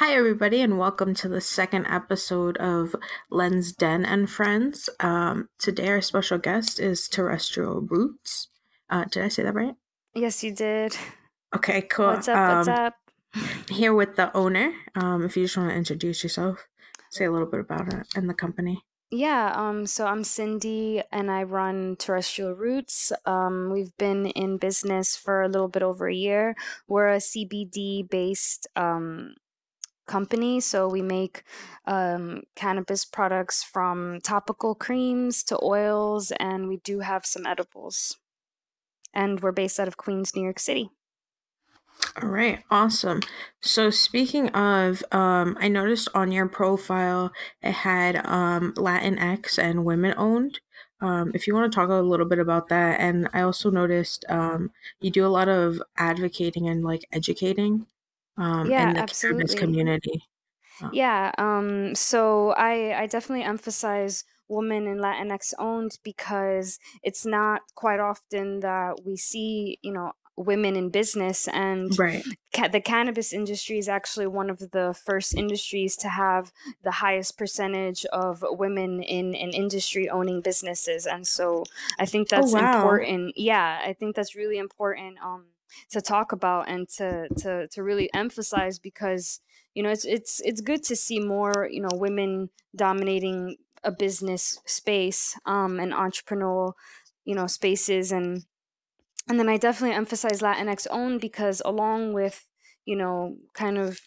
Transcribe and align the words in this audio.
Hi, 0.00 0.14
everybody, 0.14 0.62
and 0.62 0.78
welcome 0.78 1.12
to 1.16 1.28
the 1.28 1.42
second 1.42 1.86
episode 1.86 2.56
of 2.56 2.96
Lens 3.30 3.70
Den 3.72 4.06
and 4.06 4.30
Friends. 4.30 4.88
Um, 4.98 5.50
today, 5.58 5.88
our 5.88 6.00
special 6.00 6.38
guest 6.38 6.80
is 6.80 7.06
Terrestrial 7.06 7.82
Roots. 7.82 8.48
Uh, 8.88 9.04
did 9.04 9.22
I 9.24 9.28
say 9.28 9.42
that 9.42 9.52
right? 9.52 9.74
Yes, 10.14 10.42
you 10.42 10.52
did. 10.52 10.96
Okay, 11.54 11.82
cool. 11.82 12.06
What's 12.06 12.28
up? 12.28 12.66
What's 12.66 12.68
Um, 12.68 12.74
up? 12.74 12.94
here 13.68 13.92
with 13.92 14.16
the 14.16 14.34
owner. 14.34 14.72
Um, 14.94 15.22
if 15.22 15.36
you 15.36 15.44
just 15.44 15.58
want 15.58 15.68
to 15.68 15.76
introduce 15.76 16.22
yourself, 16.22 16.66
say 17.10 17.26
a 17.26 17.30
little 17.30 17.46
bit 17.46 17.60
about 17.60 17.92
it 17.92 18.06
and 18.16 18.26
the 18.26 18.34
company. 18.34 18.82
Yeah, 19.10 19.52
um, 19.54 19.84
so 19.86 20.06
I'm 20.06 20.24
Cindy 20.24 21.02
and 21.12 21.30
I 21.30 21.42
run 21.42 21.96
Terrestrial 21.96 22.54
Roots. 22.54 23.12
Um, 23.26 23.68
we've 23.70 23.94
been 23.98 24.28
in 24.28 24.56
business 24.56 25.14
for 25.14 25.42
a 25.42 25.48
little 25.48 25.68
bit 25.68 25.82
over 25.82 26.08
a 26.08 26.14
year. 26.14 26.56
We're 26.88 27.10
a 27.10 27.18
CBD 27.18 28.08
based 28.08 28.66
um, 28.76 29.34
company, 30.10 30.60
so 30.60 30.88
we 30.88 31.02
make 31.02 31.44
um, 31.86 32.42
cannabis 32.56 33.04
products 33.04 33.62
from 33.62 34.20
topical 34.22 34.74
creams 34.74 35.42
to 35.44 35.58
oils, 35.62 36.32
and 36.32 36.68
we 36.68 36.78
do 36.78 37.00
have 37.00 37.24
some 37.24 37.46
edibles. 37.46 38.18
And 39.14 39.40
we're 39.40 39.52
based 39.52 39.80
out 39.80 39.88
of 39.88 39.96
Queens, 39.96 40.34
New 40.34 40.42
York 40.42 40.58
City. 40.58 40.90
All 42.20 42.28
right, 42.28 42.64
awesome. 42.70 43.20
So 43.60 43.90
speaking 43.90 44.48
of, 44.50 45.02
um, 45.12 45.56
I 45.60 45.68
noticed 45.68 46.08
on 46.14 46.32
your 46.32 46.48
profile 46.48 47.32
it 47.62 47.72
had 47.72 48.24
um 48.26 48.72
Latinx 48.74 49.58
and 49.58 49.84
women 49.84 50.14
owned. 50.16 50.60
Um, 51.00 51.32
if 51.34 51.46
you 51.46 51.54
want 51.54 51.70
to 51.70 51.76
talk 51.76 51.88
a 51.90 51.94
little 51.94 52.26
bit 52.26 52.38
about 52.38 52.68
that, 52.68 53.00
and 53.00 53.28
I 53.32 53.42
also 53.42 53.70
noticed 53.70 54.24
um 54.28 54.70
you 55.00 55.10
do 55.10 55.26
a 55.26 55.34
lot 55.38 55.48
of 55.48 55.82
advocating 55.96 56.68
and 56.68 56.82
like 56.84 57.04
educating 57.12 57.86
um 58.40 58.72
Yeah, 58.72 58.84
in 58.84 58.94
the 58.94 59.04
cannabis 59.04 59.54
absolutely. 59.54 59.62
community. 59.62 60.22
Uh, 60.82 60.90
Yeah, 60.90 61.32
um, 61.38 61.94
so 61.94 62.50
I 62.50 63.02
I 63.02 63.06
definitely 63.06 63.44
emphasize 63.44 64.24
women 64.48 64.86
and 64.86 65.00
Latinx 65.00 65.54
owned 65.58 65.98
because 66.02 66.78
it's 67.02 67.24
not 67.24 67.62
quite 67.76 68.00
often 68.00 68.60
that 68.60 69.04
we 69.04 69.16
see, 69.16 69.78
you 69.82 69.92
know, 69.92 70.12
women 70.36 70.74
in 70.76 70.90
business 70.90 71.46
and 71.48 71.98
right. 71.98 72.24
ca 72.54 72.68
the 72.68 72.80
cannabis 72.80 73.32
industry 73.32 73.78
is 73.78 73.88
actually 73.88 74.26
one 74.26 74.50
of 74.50 74.58
the 74.72 74.94
first 75.06 75.34
industries 75.34 75.96
to 75.98 76.08
have 76.08 76.52
the 76.82 76.90
highest 76.92 77.38
percentage 77.38 78.04
of 78.06 78.44
women 78.48 79.02
in 79.02 79.34
an 79.34 79.52
industry 79.52 80.08
owning 80.08 80.40
businesses. 80.40 81.06
And 81.06 81.26
so 81.26 81.64
I 81.98 82.06
think 82.06 82.28
Oh 82.34 82.44
that's 82.44 82.54
wow. 82.54 83.06
important. 83.06 83.34
Yeah, 83.36 83.80
I 83.84 83.92
think 83.92 84.16
that's 84.16 84.34
really 84.34 84.58
important 84.58 85.18
um 85.22 85.46
to 85.90 86.00
talk 86.00 86.32
about 86.32 86.68
and 86.68 86.88
to 86.88 87.28
to 87.38 87.68
to 87.68 87.82
really 87.82 88.12
emphasize 88.14 88.78
because 88.78 89.40
you 89.74 89.82
know 89.82 89.90
it's 89.90 90.04
it's 90.04 90.40
it's 90.44 90.60
good 90.60 90.82
to 90.84 90.96
see 90.96 91.20
more 91.20 91.68
you 91.70 91.80
know 91.80 91.90
women 91.92 92.50
dominating 92.74 93.56
a 93.82 93.90
business 93.90 94.60
space 94.66 95.38
um 95.46 95.80
and 95.80 95.92
entrepreneurial 95.92 96.74
you 97.24 97.34
know 97.34 97.46
spaces. 97.46 98.12
And 98.12 98.44
and 99.28 99.38
then 99.38 99.48
I 99.48 99.56
definitely 99.56 99.96
emphasize 99.96 100.40
Latinx 100.40 100.86
owned 100.90 101.20
because 101.20 101.62
along 101.64 102.12
with 102.12 102.46
you 102.84 102.96
know 102.96 103.36
kind 103.54 103.78
of 103.78 104.00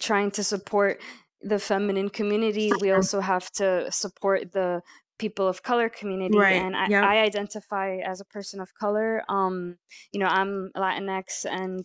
trying 0.00 0.30
to 0.32 0.42
support 0.42 1.00
the 1.40 1.58
feminine 1.58 2.08
community 2.08 2.72
we 2.80 2.90
also 2.90 3.20
have 3.20 3.50
to 3.50 3.92
support 3.92 4.52
the 4.52 4.80
people 5.18 5.46
of 5.48 5.62
color 5.62 5.88
community 5.88 6.52
Right. 6.52 6.54
and 6.54 6.76
I. 6.76 6.88
I 7.02 7.18
identify 7.20 7.96
as 7.98 8.20
a 8.20 8.24
person 8.24 8.60
of 8.60 8.74
color 8.74 9.22
um 9.28 9.78
you 10.12 10.20
know 10.20 10.26
I'm 10.26 10.70
Latinx 10.76 11.44
and 11.50 11.84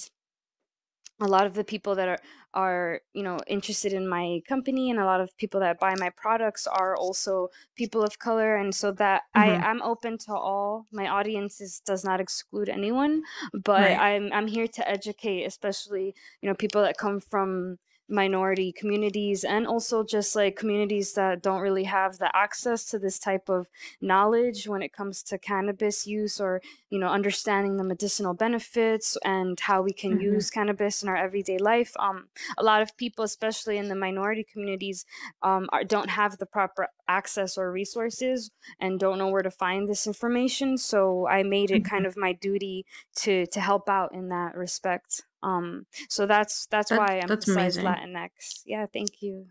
a 1.21 1.27
lot 1.27 1.45
of 1.45 1.53
the 1.53 1.63
people 1.63 1.95
that 1.95 2.07
are 2.07 2.19
are 2.53 3.01
you 3.13 3.21
know 3.21 3.37
interested 3.47 3.93
in 3.93 4.07
my 4.07 4.41
company 4.47 4.89
and 4.89 4.99
a 4.99 5.05
lot 5.05 5.21
of 5.21 5.35
people 5.37 5.59
that 5.59 5.79
buy 5.79 5.93
my 5.95 6.09
products 6.09 6.65
are 6.65 6.95
also 6.95 7.49
people 7.75 8.03
of 8.03 8.17
color 8.17 8.55
and 8.55 8.73
so 8.73 8.91
that 8.91 9.23
i 9.35 9.55
hmm 9.55 9.61
i'm 9.61 9.81
open 9.83 10.17
to 10.17 10.33
all 10.33 10.87
my 10.91 11.07
audience 11.07 11.61
is, 11.61 11.79
does 11.85 12.03
not 12.03 12.19
exclude 12.19 12.69
anyone 12.69 13.21
but 13.53 13.93
Right. 13.93 13.99
i'm 13.99 14.31
i'm 14.33 14.47
here 14.47 14.67
to 14.67 14.87
educate 14.89 15.43
especially 15.43 16.15
you 16.41 16.49
know 16.49 16.55
people 16.55 16.81
that 16.81 16.97
come 16.97 17.19
from 17.19 17.77
minority 18.09 18.71
communities 18.71 19.43
and 19.43 19.67
also 19.67 20.03
just 20.03 20.35
like 20.35 20.55
communities 20.55 21.13
that 21.13 21.41
don't 21.41 21.61
really 21.61 21.83
have 21.83 22.17
the 22.17 22.35
access 22.35 22.85
to 22.85 22.99
this 22.99 23.19
type 23.19 23.49
of 23.49 23.67
knowledge 24.01 24.67
when 24.67 24.81
it 24.81 24.93
comes 24.93 25.21
to 25.23 25.37
cannabis 25.37 26.07
use 26.07 26.39
or 26.39 26.61
you 26.89 26.99
know 26.99 27.07
understanding 27.07 27.77
the 27.77 27.83
medicinal 27.83 28.33
benefits 28.33 29.17
and 29.23 29.59
how 29.59 29.81
we 29.81 29.93
can 29.93 30.17
hmm 30.17 30.19
use 30.19 30.49
cannabis 30.49 31.03
in 31.03 31.09
our 31.09 31.15
everyday 31.15 31.57
life 31.57 31.93
um 31.99 32.27
a 32.57 32.63
lot 32.63 32.81
of 32.81 32.95
people 32.97 33.23
especially 33.23 33.77
in 33.77 33.87
the 33.89 33.95
minority 33.95 34.43
communities 34.43 35.05
um 35.41 35.67
are, 35.71 35.83
don't 35.83 36.09
have 36.09 36.37
the 36.37 36.45
proper 36.45 36.87
access 37.07 37.57
or 37.57 37.71
resources 37.71 38.51
and 38.79 38.99
don't 38.99 39.17
know 39.17 39.27
where 39.29 39.41
to 39.43 39.51
find 39.51 39.87
this 39.87 40.07
information 40.07 40.77
so 40.77 41.27
i 41.27 41.43
made 41.43 41.71
it 41.71 41.83
hmm 41.83 41.83
kind 41.83 42.05
of 42.05 42.17
my 42.17 42.33
duty 42.33 42.85
to 43.15 43.45
to 43.47 43.59
help 43.59 43.89
out 43.89 44.13
in 44.13 44.29
that 44.29 44.55
respect 44.55 45.23
um 45.43 45.85
so 46.09 46.25
that's 46.25 46.67
that's 46.67 46.91
That 46.91 46.95
why 46.95 47.19
i 47.19 47.25
that's 47.25 47.47
amazing. 47.47 47.95
latinx 47.95 48.61
yeah 48.65 48.85
thank 48.91 49.21
you 49.21 49.47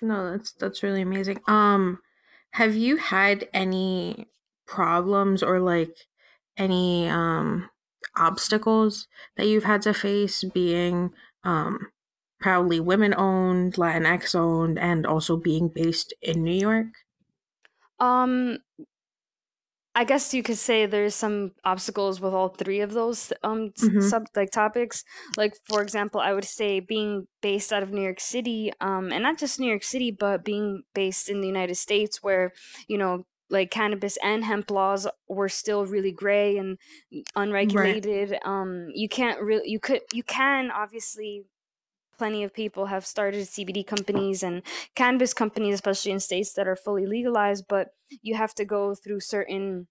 No, 0.00 0.30
that's 0.32 0.52
that's 0.52 0.82
really 0.82 1.02
amazing. 1.02 1.40
Um, 1.46 2.00
have 2.52 2.74
you 2.74 2.96
had 2.96 3.48
any 3.52 4.28
problems 4.66 5.42
or 5.42 5.60
like 5.60 5.96
any 6.56 7.08
um 7.08 7.70
obstacles 8.16 9.08
that 9.36 9.46
you've 9.46 9.64
had 9.64 9.82
to 9.82 9.94
face 9.94 10.44
being 10.44 11.12
um 11.44 11.90
proudly 12.40 12.80
women 12.80 13.14
owned, 13.16 13.74
Latinx 13.74 14.34
owned, 14.34 14.78
and 14.78 15.06
also 15.06 15.36
being 15.36 15.68
based 15.68 16.12
in 16.20 16.42
New 16.42 16.52
York? 16.58 16.88
um 18.00 18.58
I 19.94 20.04
guess 20.04 20.32
you 20.32 20.42
could 20.42 20.56
say 20.56 20.86
there's 20.86 21.14
some 21.14 21.52
obstacles 21.64 22.20
with 22.20 22.32
all 22.32 22.48
three 22.48 22.80
of 22.80 22.92
those 22.94 23.32
um 23.42 23.72
Mm-hmm. 23.82 24.10
sub 24.10 24.26
like 24.34 24.50
topics. 24.50 25.04
Like 25.36 25.54
for 25.66 25.82
example, 25.82 26.20
I 26.20 26.32
would 26.32 26.44
say 26.46 26.80
being 26.80 27.26
based 27.42 27.72
out 27.72 27.82
of 27.82 27.90
New 27.92 28.02
York 28.02 28.20
City, 28.20 28.72
um, 28.80 29.12
and 29.12 29.22
not 29.22 29.38
just 29.38 29.60
New 29.60 29.68
York 29.68 29.82
City, 29.84 30.10
but 30.10 30.44
being 30.44 30.82
based 30.94 31.28
in 31.28 31.40
the 31.40 31.46
United 31.48 31.76
States, 31.76 32.22
where 32.22 32.52
you 32.88 32.96
know 32.98 33.26
like 33.50 33.70
cannabis 33.70 34.16
and 34.22 34.44
hemp 34.44 34.70
laws 34.70 35.06
were 35.28 35.48
still 35.48 35.84
really 35.84 36.12
gray 36.12 36.56
and 36.56 36.78
Right. 37.62 38.00
unregulated. 38.00 38.38
Um, 38.44 38.88
you 38.94 39.08
can't 39.08 39.40
really 39.40 39.68
you 39.70 39.78
could 39.80 40.00
you 40.12 40.22
can 40.22 40.70
obviously 40.70 41.44
plenty 42.18 42.42
of 42.44 42.54
people 42.54 42.86
have 42.86 43.06
started 43.06 43.46
CBD 43.46 43.82
companies 43.84 44.42
and 44.42 44.62
cannabis 44.94 45.34
companies, 45.34 45.74
especially 45.74 46.12
in 46.12 46.20
states 46.20 46.52
that 46.54 46.68
are 46.68 46.76
fully 46.76 47.06
legalized, 47.06 47.66
but 47.68 47.94
you 48.22 48.34
have 48.34 48.54
to 48.56 48.64
go 48.64 48.94
through 48.94 49.20
certain 49.20 49.88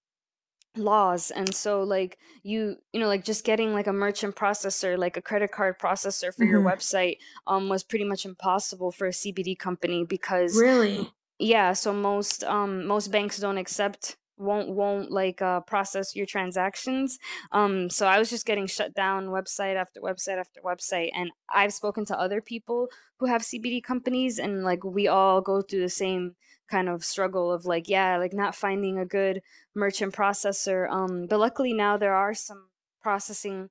laws 0.77 1.31
and 1.31 1.53
so 1.53 1.83
like 1.83 2.17
you 2.43 2.77
you 2.93 2.99
know 3.01 3.07
like 3.07 3.25
just 3.25 3.43
getting 3.43 3.73
like 3.73 3.87
a 3.87 3.93
merchant 3.93 4.35
processor 4.37 4.97
like 4.97 5.17
a 5.17 5.21
credit 5.21 5.51
card 5.51 5.77
processor 5.77 6.33
for 6.33 6.45
your 6.45 6.61
Mm-hmm. 6.61 6.71
website 6.71 7.17
um 7.45 7.67
was 7.67 7.83
pretty 7.83 8.05
much 8.05 8.25
impossible 8.25 8.89
for 8.89 9.05
a 9.07 9.11
CBD 9.13 9.53
company 9.53 10.05
because 10.05 10.63
Really? 10.63 11.11
yeah 11.39 11.73
so 11.73 11.93
most 11.93 12.43
um 12.45 12.85
most 12.87 13.11
banks 13.11 13.39
don't 13.39 13.57
accept 13.57 14.17
won't 14.41 14.69
won't 14.69 15.11
like 15.11 15.41
uh 15.41 15.61
process 15.61 16.15
your 16.15 16.25
transactions 16.25 17.19
um 17.51 17.89
so 17.89 18.07
I 18.07 18.19
was 18.19 18.29
just 18.29 18.45
getting 18.45 18.67
shut 18.67 18.93
down 18.93 19.27
website 19.27 19.75
after 19.75 20.01
website 20.01 20.39
after 20.39 20.61
website 20.61 21.11
and 21.15 21.31
I've 21.53 21.73
spoken 21.73 22.05
to 22.05 22.19
other 22.19 22.41
people 22.41 22.87
who 23.19 23.27
have 23.27 23.43
CBD 23.43 23.83
companies 23.83 24.39
and 24.39 24.63
like 24.63 24.83
we 24.83 25.07
all 25.07 25.41
go 25.41 25.61
through 25.61 25.81
the 25.81 25.89
same 25.89 26.35
kind 26.69 26.89
of 26.89 27.03
struggle 27.03 27.51
of 27.51 27.65
like 27.65 27.87
yeah 27.87 28.17
like 28.17 28.33
not 28.33 28.55
finding 28.55 28.97
a 28.97 29.05
good 29.05 29.41
merchant 29.75 30.13
processor. 30.13 30.89
Um, 30.89 31.27
but 31.29 31.39
luckily 31.39 31.73
now 31.73 31.97
there 31.97 32.15
are 32.15 32.33
some 32.33 32.69
processing 33.01 33.69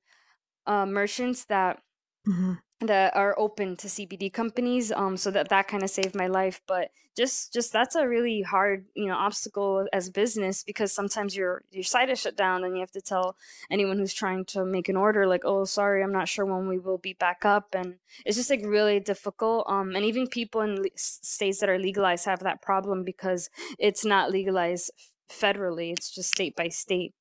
uh, 0.65 0.85
merchants 0.85 1.45
that 1.45 1.81
Mm-hmm. 2.27 2.53
That 2.81 3.15
are 3.15 3.35
open 3.37 3.75
to 3.77 3.87
CBD 3.87 4.31
companies. 4.31 4.91
Um, 4.91 5.17
so 5.17 5.31
that 5.31 5.49
that 5.49 5.67
kind 5.67 5.83
of 5.83 5.89
saved 5.89 6.15
my 6.15 6.27
life. 6.27 6.61
But 6.67 6.91
just 7.15 7.51
just 7.51 7.73
that's 7.73 7.95
a 7.95 8.07
really 8.07 8.41
hard 8.41 8.85
you 8.95 9.07
know 9.07 9.15
obstacle 9.15 9.85
as 9.91 10.09
business 10.09 10.63
because 10.63 10.91
sometimes 10.91 11.35
your 11.35 11.63
your 11.71 11.83
site 11.83 12.09
is 12.09 12.19
shut 12.19 12.37
down 12.37 12.63
and 12.63 12.75
you 12.75 12.79
have 12.79 12.91
to 12.91 13.01
tell 13.01 13.35
anyone 13.69 13.97
who's 13.97 14.13
trying 14.13 14.45
to 14.45 14.63
make 14.63 14.87
an 14.87 14.95
order 14.95 15.27
like 15.27 15.43
oh 15.43 15.65
sorry 15.65 16.03
I'm 16.03 16.13
not 16.13 16.29
sure 16.29 16.45
when 16.45 16.67
we 16.67 16.79
will 16.79 16.97
be 16.97 17.13
back 17.13 17.43
up 17.43 17.75
and 17.75 17.95
it's 18.25 18.37
just 18.37 18.49
like 18.49 18.61
really 18.63 18.99
difficult 18.99 19.65
um 19.67 19.95
and 19.95 20.05
even 20.05 20.27
people 20.27 20.61
in 20.61 20.85
states 20.95 21.59
that 21.59 21.69
are 21.69 21.79
legalized 21.79 22.25
have 22.25 22.39
that 22.39 22.61
problem 22.61 23.03
because 23.03 23.49
it's 23.77 24.05
not 24.05 24.31
legalized 24.31 24.91
federally 25.29 25.91
it's 25.91 26.11
just 26.11 26.29
state 26.29 26.55
by 26.55 26.69
state 26.69 27.13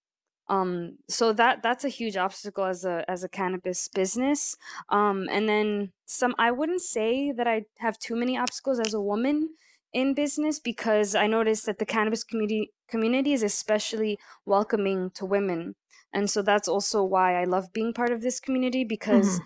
um 0.51 0.99
so 1.09 1.33
that 1.33 1.63
that's 1.63 1.85
a 1.85 1.91
huge 2.01 2.17
obstacle 2.17 2.65
as 2.65 2.85
a 2.85 3.05
as 3.09 3.25
a 3.25 3.31
cannabis 3.31 3.89
business. 3.89 4.57
Um 4.91 5.29
and 5.31 5.49
then 5.49 5.93
some 6.07 6.35
i 6.39 6.51
wouldn't 6.51 6.83
say 6.83 7.33
that 7.33 7.49
i 7.49 7.65
have 7.79 7.99
too 7.99 8.17
many 8.17 8.37
obstacles 8.39 8.81
as 8.81 8.95
a 8.95 9.01
woman 9.13 9.51
in 9.93 10.15
business 10.15 10.61
because 10.61 11.15
i 11.15 11.27
noticed 11.27 11.67
that 11.67 11.79
the 11.79 11.87
cannabis 11.87 12.25
community 12.25 12.73
community 12.89 13.33
is 13.33 13.43
especially 13.45 14.19
welcoming 14.47 15.11
to 15.15 15.25
women. 15.27 15.77
And 16.13 16.29
so 16.31 16.43
that's 16.43 16.69
also 16.69 17.05
why 17.05 17.41
i 17.41 17.45
love 17.45 17.73
being 17.73 17.93
part 17.95 18.11
of 18.13 18.23
this 18.23 18.41
community 18.41 18.85
Mm-hmm. 18.85 18.89
because 18.89 19.41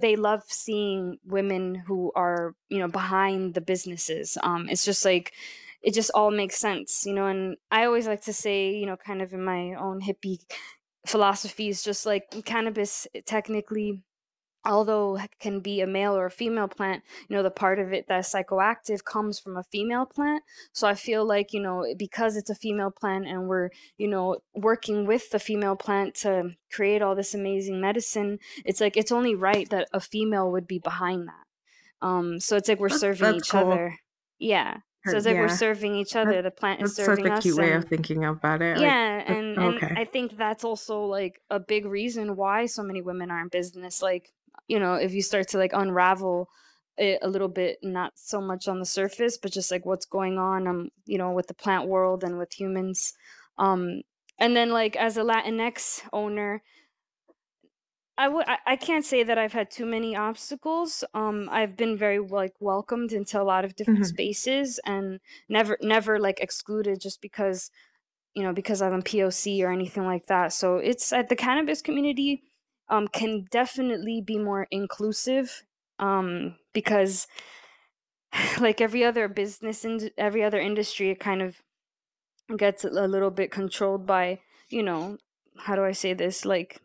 they 0.00 0.16
love 0.16 0.42
seeing 0.48 1.18
women 1.24 1.74
who 1.86 2.12
are 2.14 2.54
you 2.68 2.78
know 2.78 2.88
behind 2.88 3.54
the 3.54 3.60
businesses. 3.72 4.38
Um 4.42 4.68
it's 4.68 4.84
just 4.84 5.04
like 5.04 5.32
it 5.82 5.94
just 5.94 6.10
all 6.14 6.30
makes 6.30 6.56
sense 6.56 7.04
you 7.06 7.12
know 7.14 7.26
and 7.26 7.56
i 7.70 7.84
always 7.84 8.06
like 8.06 8.22
to 8.22 8.32
say 8.32 8.70
you 8.72 8.86
know 8.86 8.96
kind 8.96 9.22
of 9.22 9.32
in 9.32 9.42
my 9.44 9.74
own 9.74 10.00
hippie 10.00 10.38
philosophies 11.06 11.82
just 11.82 12.04
like 12.06 12.24
cannabis 12.44 13.06
technically 13.26 14.02
although 14.66 15.18
can 15.38 15.60
be 15.60 15.80
a 15.80 15.86
male 15.86 16.14
or 16.14 16.26
a 16.26 16.30
female 16.30 16.68
plant 16.68 17.02
you 17.28 17.34
know 17.34 17.42
the 17.42 17.50
part 17.50 17.78
of 17.78 17.94
it 17.94 18.04
that's 18.06 18.30
psychoactive 18.34 19.02
comes 19.04 19.38
from 19.38 19.56
a 19.56 19.62
female 19.62 20.04
plant. 20.04 20.42
So 20.72 20.86
i 20.86 20.94
feel 20.94 21.24
like 21.24 21.54
you 21.54 21.60
know 21.60 21.86
because 21.96 22.36
it's 22.36 22.50
a 22.50 22.54
female 22.54 22.90
plant 22.90 23.26
and 23.26 23.48
we're 23.48 23.70
you 23.96 24.06
know 24.06 24.36
working 24.54 25.06
with 25.06 25.30
the 25.30 25.38
female 25.38 25.76
plant 25.76 26.14
to 26.16 26.50
create 26.70 27.00
all 27.00 27.14
this 27.14 27.32
amazing 27.34 27.80
medicine 27.80 28.38
it's 28.66 28.82
like 28.82 28.98
it's 28.98 29.10
only 29.12 29.34
right 29.34 29.68
that 29.70 29.88
a 29.94 30.00
female 30.00 30.52
would 30.52 30.66
be 30.66 30.78
behind 30.78 31.26
that. 31.28 32.06
Um 32.06 32.38
so 32.38 32.56
it's 32.58 32.68
like 32.68 32.78
we're 32.80 32.90
That- 32.90 32.98
serving 33.00 33.32
that's 33.32 33.46
each 33.46 33.50
cool. 33.52 33.72
other. 33.72 33.96
Yeah 34.38 34.80
so 35.06 35.16
it's 35.16 35.26
like 35.26 35.36
we're 35.36 35.48
serving 35.48 35.94
each 35.94 36.14
other 36.14 36.42
the 36.42 36.50
plant 36.50 36.82
is 36.82 36.94
serving 36.94 37.24
That's 37.24 37.36
such 37.44 37.46
a 37.46 37.50
us 37.50 37.54
cute 37.54 37.56
way 37.56 37.72
and- 37.72 37.82
of 37.84 37.88
thinking 37.88 38.24
about 38.24 38.60
it. 38.62 38.78
yeah 38.80 39.18
that- 39.18 39.28
and 39.30 39.58
okay. 39.58 39.86
and 39.88 39.98
i 39.98 40.04
think 40.04 40.36
that's 40.36 40.64
also 40.64 41.02
like 41.04 41.40
a 41.50 41.58
big 41.58 41.86
reason 41.86 42.36
why 42.36 42.66
so 42.66 42.82
many 42.82 43.00
women 43.02 43.30
are 43.30 43.40
in 43.40 43.48
business 43.48 44.02
like 44.02 44.32
you 44.68 44.78
know 44.78 44.94
if 44.94 45.12
you 45.12 45.22
start 45.22 45.48
to 45.48 45.58
like 45.58 45.72
unravel 45.72 46.48
it 46.98 47.18
a 47.22 47.28
little 47.28 47.48
bit 47.48 47.78
not 47.82 48.12
so 48.16 48.40
much 48.40 48.68
on 48.68 48.78
the 48.78 48.84
surface 48.86 49.38
but 49.38 49.52
just 49.52 49.70
like 49.70 49.86
what's 49.86 50.04
going 50.06 50.38
on 50.38 50.66
um 50.66 50.88
you 51.06 51.16
know 51.18 51.30
with 51.32 51.46
the 51.46 51.54
plant 51.54 51.88
world 51.88 52.22
and 52.24 52.36
with 52.36 52.52
humans 52.52 53.14
um 53.58 54.02
and 54.38 54.54
then 54.56 54.70
like 54.70 54.96
as 54.96 55.16
a 55.16 55.22
latinx 55.22 56.02
owner 56.12 56.62
I 58.20 58.28
would 58.28 58.44
I, 58.66 58.76
can't 58.76 59.04
say 59.04 59.22
that 59.22 59.38
I've 59.38 59.54
had 59.54 59.70
too 59.70 59.86
many 59.86 60.14
obstacles. 60.14 61.04
Um 61.14 61.48
I've 61.50 61.74
been 61.74 61.96
very 61.96 62.18
like 62.18 62.54
welcomed 62.60 63.12
into 63.12 63.40
a 63.40 63.48
lot 63.52 63.64
of 63.64 63.74
different 63.76 64.04
Mhm. 64.04 64.12
spaces 64.14 64.78
and 64.84 65.20
never 65.48 65.78
never 65.80 66.18
like 66.18 66.38
excluded 66.40 67.00
just 67.00 67.22
because 67.22 67.70
you 68.34 68.42
know 68.42 68.52
because 68.52 68.82
I'm 68.82 68.92
a 68.92 69.02
POC 69.02 69.62
or 69.64 69.72
anything 69.72 70.04
like 70.04 70.26
that. 70.26 70.52
So 70.52 70.76
it's 70.76 71.12
at 71.14 71.30
the 71.30 71.36
cannabis 71.36 71.80
community 71.80 72.42
um 72.90 73.08
can 73.08 73.46
definitely 73.50 74.20
be 74.20 74.38
more 74.38 74.66
inclusive 74.70 75.62
um 75.98 76.56
because 76.74 77.26
like 78.60 78.80
every 78.82 79.02
other 79.04 79.28
business 79.28 79.84
and 79.84 80.10
every 80.18 80.42
other 80.44 80.60
industry 80.60 81.10
it 81.10 81.20
kind 81.20 81.42
of 81.42 81.62
gets 82.56 82.84
a 82.84 82.90
little 82.90 83.30
bit 83.30 83.50
controlled 83.50 84.06
by 84.06 84.40
you 84.68 84.82
know 84.82 85.16
how 85.56 85.74
do 85.76 85.84
I 85.84 85.92
say 85.92 86.12
this 86.14 86.44
like 86.44 86.80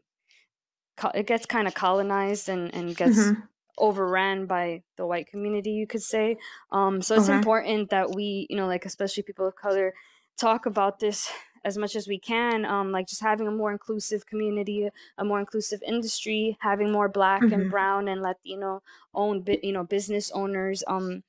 it 1.14 1.28
gets 1.28 1.46
kind 1.46 1.68
of 1.68 1.74
colonized 1.74 2.50
and 2.50 2.74
and 2.74 2.96
gets 2.96 3.34
Mhm. 3.34 3.48
overran 3.78 4.46
by 4.46 4.82
the 4.96 5.06
white 5.06 5.28
community 5.28 5.72
you 5.72 5.86
could 5.86 6.02
say 6.02 6.38
um 6.72 7.02
so 7.02 7.16
it's 7.16 7.28
Okay. 7.28 7.40
important 7.40 7.90
that 7.90 8.16
we 8.16 8.48
you 8.50 8.56
know 8.56 8.68
like 8.68 8.86
especially 8.86 9.24
people 9.24 9.46
of 9.46 9.56
color 9.56 9.94
talk 10.38 10.66
about 10.66 11.00
this 11.00 11.30
as 11.66 11.78
much 11.78 11.96
as 11.96 12.08
we 12.08 12.18
can 12.18 12.64
um 12.64 12.92
like 12.94 13.06
just 13.08 13.22
having 13.22 13.48
a 13.48 13.52
more 13.52 13.72
inclusive 13.72 14.26
community 14.26 14.90
a 15.18 15.26
more 15.26 15.40
inclusive 15.40 15.82
industry 15.86 16.58
having 16.62 16.90
more 16.92 17.10
black 17.10 17.52
Mhm. 17.52 17.52
and 17.52 17.68
brown 17.70 18.08
and 18.08 18.22
latino 18.22 18.82
owned 19.14 19.50
you 19.62 19.74
know 19.74 19.84
business 19.84 20.32
owners 20.32 20.84
um 20.88 21.24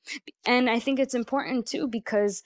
and 0.46 0.70
i 0.70 0.78
think 0.78 0.98
it's 0.98 1.14
important 1.14 1.66
too 1.66 1.88
because 1.88 2.42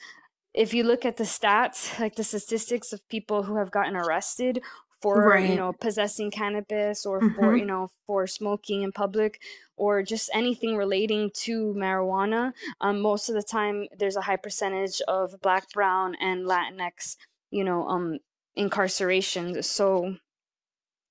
if 0.54 0.74
you 0.74 0.82
look 0.84 1.04
at 1.04 1.16
the 1.16 1.24
stats 1.24 1.98
like 2.00 2.16
the 2.16 2.24
statistics 2.24 2.92
of 2.92 3.06
people 3.08 3.44
who 3.44 3.56
have 3.56 3.70
gotten 3.70 3.96
arrested 3.96 4.62
for 5.00 5.38
you 5.38 5.54
know 5.54 5.72
possessing 5.72 6.30
cannabis 6.30 7.06
or 7.06 7.22
for 7.34 7.54
Mhm. 7.54 7.58
you 7.58 7.64
know 7.64 7.88
for 8.06 8.26
smoking 8.26 8.82
in 8.82 8.92
public 8.92 9.40
or 9.76 10.02
just 10.02 10.30
anything 10.34 10.76
relating 10.76 11.30
to 11.34 11.72
marijuana 11.74 12.52
um, 12.80 13.00
most 13.00 13.28
of 13.28 13.34
the 13.34 13.42
time 13.42 13.86
there's 13.98 14.16
a 14.16 14.22
high 14.22 14.36
percentage 14.36 15.00
of 15.08 15.40
black 15.40 15.70
brown 15.72 16.14
and 16.20 16.46
latinx 16.46 17.16
you 17.50 17.64
know 17.64 17.86
um 17.88 18.18
incarceration 18.56 19.62
so 19.62 20.16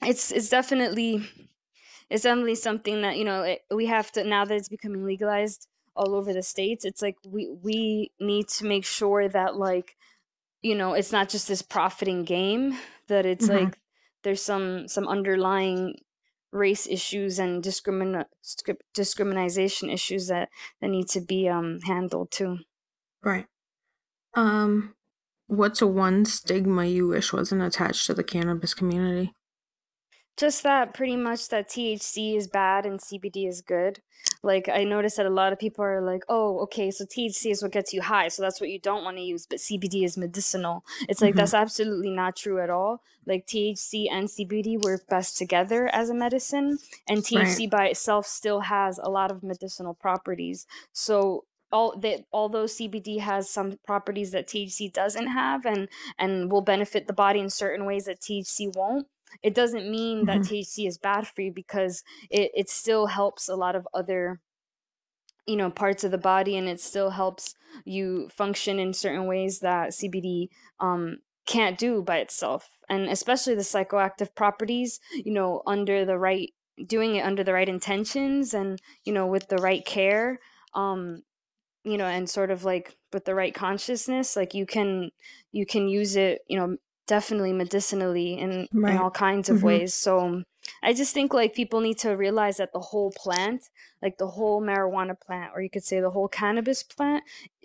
it's 0.01 0.31
it's 0.31 0.50
definitely 0.50 1.27
it's 2.09 2.24
definitely 2.24 2.56
something 2.56 3.01
that 3.01 3.18
you 3.18 3.25
know 3.25 3.44
it, 3.44 3.62
we 3.74 3.88
have 3.88 4.12
to 4.12 4.24
now 4.24 4.45
that 4.45 4.56
it's 4.56 4.69
becoming 4.69 5.06
legalized 5.06 5.68
all 5.95 6.15
over 6.15 6.33
the 6.33 6.44
states 6.44 6.86
it's 6.86 7.01
like 7.01 7.18
we 7.27 7.50
we 7.63 8.12
need 8.19 8.47
to 8.47 8.65
make 8.65 8.86
sure 8.86 9.27
that 9.30 9.56
like 9.57 9.95
you 10.62 10.75
know 10.75 10.94
it's 10.94 11.12
not 11.12 11.30
just 11.30 11.47
this 11.47 11.62
profiting 11.62 12.24
game 12.24 12.77
that 13.09 13.25
it's 13.27 13.50
Mhm. 13.50 13.50
like 13.50 13.79
there's 14.23 14.41
some 14.44 14.88
some 14.88 15.07
underlying 15.07 15.95
race 16.51 16.88
issues 16.88 17.39
and 17.39 17.63
discrimin 17.63 18.25
discrimination 18.94 19.89
issues 19.89 20.27
that 20.27 20.50
that 20.81 20.89
need 20.89 21.09
to 21.09 21.21
be 21.21 21.47
um 21.50 21.79
handled 21.81 22.31
too 22.31 22.59
Right. 23.23 23.47
Um, 24.35 24.95
what's 25.47 25.81
a 25.81 25.88
one 25.88 26.25
stigma 26.25 26.85
you 26.85 27.07
wish 27.09 27.33
wasn't 27.33 27.63
attached 27.63 28.07
to 28.07 28.13
the 28.15 28.23
cannabis 28.25 28.73
community? 28.75 29.35
just 30.38 30.63
that 30.63 30.94
pretty 30.94 31.15
much 31.15 31.50
that 31.50 31.69
THC 31.69 32.35
is 32.35 32.47
bad 32.47 32.85
and 32.85 33.01
CBD 33.01 33.45
is 33.45 33.62
good. 33.62 34.01
Like 34.41 34.69
I 34.69 34.83
noticed 34.86 35.18
that 35.18 35.25
a 35.25 35.30
lot 35.30 35.51
of 35.51 35.59
people 35.59 35.83
are 35.83 36.01
like, 36.01 36.24
"Oh, 36.30 36.59
okay, 36.62 36.91
so 36.91 37.06
THC 37.06 37.51
is 37.51 37.62
what 37.62 37.71
gets 37.71 37.94
you 37.94 38.01
high, 38.01 38.30
so 38.30 38.41
that's 38.41 38.62
what 38.62 38.69
you 38.69 38.80
don't 38.80 39.03
want 39.03 39.18
to 39.18 39.24
use, 39.24 39.45
but 39.45 39.59
CBD 39.59 40.03
is 40.06 40.18
medicinal." 40.18 40.83
It's 41.09 41.21
like 41.21 41.33
Mhm. 41.33 41.38
that's 41.38 41.53
absolutely 41.53 42.09
not 42.12 42.36
true 42.38 42.59
at 42.62 42.69
all. 42.69 43.01
Like 43.25 43.45
THC 43.45 44.09
and 44.09 44.30
CBD 44.30 44.77
work 44.77 45.07
best 45.07 45.38
together 45.38 45.88
as 45.94 46.09
a 46.09 46.13
medicine, 46.13 46.80
and 47.07 47.24
THC 47.24 47.68
by 47.68 47.88
itself 47.88 48.25
still 48.25 48.62
has 48.62 48.97
a 48.97 49.09
lot 49.09 49.30
of 49.30 49.44
medicinal 49.44 49.94
properties. 49.94 50.65
So 50.94 51.44
all 51.71 51.95
that 52.00 52.25
although 52.33 52.65
CBD 52.65 53.19
has 53.19 53.47
some 53.50 53.77
properties 53.86 54.31
that 54.31 54.47
THC 54.47 54.88
doesn't 54.88 55.27
have 55.27 55.65
and 55.65 55.88
and 56.18 56.51
will 56.51 56.62
benefit 56.62 57.06
the 57.06 57.13
body 57.13 57.39
in 57.39 57.50
certain 57.50 57.86
ways 57.86 58.06
that 58.06 58.21
THC 58.21 58.68
won't 58.75 59.06
it 59.43 59.53
doesn't 59.53 59.89
mean 59.89 60.25
that 60.25 60.43
Mhm. 60.43 60.43
THC 60.43 60.87
is 60.87 60.97
bad 60.97 61.27
for 61.27 61.41
you 61.41 61.51
because 61.53 62.03
it, 62.29 62.51
it 62.53 62.69
still 62.69 63.07
helps 63.07 63.47
a 63.49 63.55
lot 63.55 63.75
of 63.75 63.87
other 63.93 64.41
you 65.45 65.55
know 65.55 65.71
parts 65.71 66.03
of 66.03 66.11
the 66.11 66.17
body 66.17 66.57
and 66.57 66.67
it 66.67 66.79
still 66.79 67.09
helps 67.11 67.55
you 67.85 68.29
function 68.29 68.79
in 68.79 68.93
certain 68.93 69.25
ways 69.25 69.59
that 69.59 69.93
CBD 69.93 70.49
um 70.79 71.19
can't 71.45 71.79
do 71.79 72.03
by 72.03 72.17
itself 72.17 72.77
and 72.89 73.09
especially 73.09 73.55
the 73.55 73.61
psychoactive 73.61 74.35
properties 74.35 74.99
you 75.11 75.31
know 75.31 75.63
under 75.65 76.05
the 76.05 76.17
right 76.17 76.53
doing 76.85 77.15
it 77.15 77.21
under 77.21 77.43
the 77.43 77.53
right 77.53 77.69
intentions 77.69 78.53
and 78.53 78.81
you 79.03 79.11
know 79.11 79.25
with 79.25 79.47
the 79.47 79.57
right 79.57 79.85
care 79.85 80.39
um 80.75 81.23
you 81.83 81.97
know 81.97 82.05
and 82.05 82.29
sort 82.29 82.51
of 82.51 82.63
like 82.65 82.98
with 83.13 83.25
the 83.25 83.36
right 83.36 83.55
consciousness 83.55 84.36
like 84.36 84.53
you 84.53 84.65
can 84.65 85.12
you 85.51 85.65
can 85.65 85.88
use 85.88 86.15
it 86.15 86.41
you 86.48 86.57
know 86.59 86.77
definitely 87.16 87.54
medicinally 87.54 88.30
in 88.44 88.51
Right. 88.72 88.94
in 88.94 88.98
all 89.04 89.12
kinds 89.12 89.50
of 89.50 89.58
Mhm. 89.58 89.63
ways 89.70 89.94
so 90.06 90.44
i 90.84 90.94
just 90.94 91.13
think 91.13 91.34
like 91.34 91.54
people 91.62 91.82
need 91.82 91.98
to 92.06 92.12
realize 92.25 92.58
that 92.58 92.72
the 92.74 92.86
whole 92.92 93.12
plant 93.24 93.70
like 94.04 94.18
the 94.18 94.28
whole 94.38 94.62
marijuana 94.62 95.16
plant 95.20 95.51
or 95.56 95.62
you 95.66 95.70
could 95.75 95.84
say 95.84 96.00
the 96.00 96.12
whole 96.18 96.28
cannabis 96.28 96.84
plant 96.84 97.24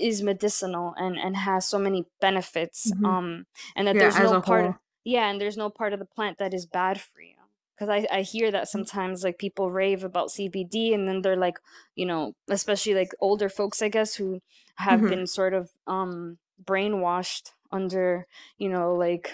is 0.09 0.23
medicinal 0.23 0.95
and 0.97 1.17
and 1.25 1.37
has 1.37 1.69
so 1.69 1.79
many 1.79 2.05
benefits 2.21 2.93
Mhm. 2.93 3.05
um 3.13 3.29
and 3.77 3.87
that 3.87 3.97
Yeah, 3.97 4.05
there's 4.05 4.19
no 4.31 4.41
part 4.41 4.65
whole. 4.65 4.79
yeah 5.05 5.29
and 5.31 5.41
there's 5.41 5.57
no 5.65 5.69
part 5.81 5.93
of 5.93 5.99
the 5.99 6.11
plant 6.17 6.39
that 6.39 6.55
is 6.55 6.67
bad 6.81 7.01
for 7.01 7.21
you 7.21 7.35
because 7.77 7.89
I, 7.97 8.07
I 8.19 8.23
hear 8.23 8.51
that 8.53 8.69
sometimes 8.69 9.25
like 9.25 9.39
people 9.47 9.71
rave 9.71 10.05
about 10.05 10.29
cbd 10.37 10.95
and 10.95 11.07
then 11.09 11.23
they're 11.23 11.37
like 11.49 11.59
you 11.95 12.07
know 12.07 12.33
especially 12.49 12.95
like 12.95 13.13
older 13.21 13.49
folks 13.49 13.83
i 13.83 13.89
guess 13.97 14.15
who 14.15 14.41
have 14.77 15.01
Mhm. 15.03 15.11
been 15.13 15.27
sort 15.27 15.55
of 15.55 15.71
um 15.87 16.39
brainwashed 16.63 17.47
under 17.75 18.27
you 18.59 18.69
know 18.71 18.95
like 18.95 19.33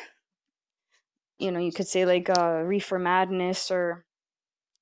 you 1.38 1.50
know 1.50 1.59
you 1.59 1.73
could 1.73 1.87
say 1.87 2.04
like 2.04 2.28
uh 2.28 2.62
reefer 2.64 2.99
madness 2.99 3.70
or 3.70 4.04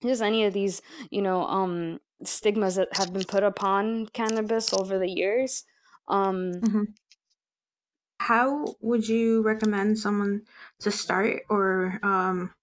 just 0.02 0.22
any 0.22 0.44
of 0.44 0.52
these 0.54 0.82
you 1.10 1.22
know 1.22 1.42
um 1.44 2.00
stigmas 2.24 2.76
that 2.76 2.92
have 2.94 3.12
been 3.12 3.24
put 3.24 3.44
upon 3.44 4.06
cannabis 4.08 4.72
over 4.72 4.98
the 4.98 5.10
years 5.10 5.64
um 6.08 6.66
How 8.20 8.76
would 8.80 9.08
you 9.08 9.42
recommend 9.42 9.98
someone 9.98 10.46
to 10.78 10.90
start 10.92 11.42
or 11.48 11.98
um 12.04 12.54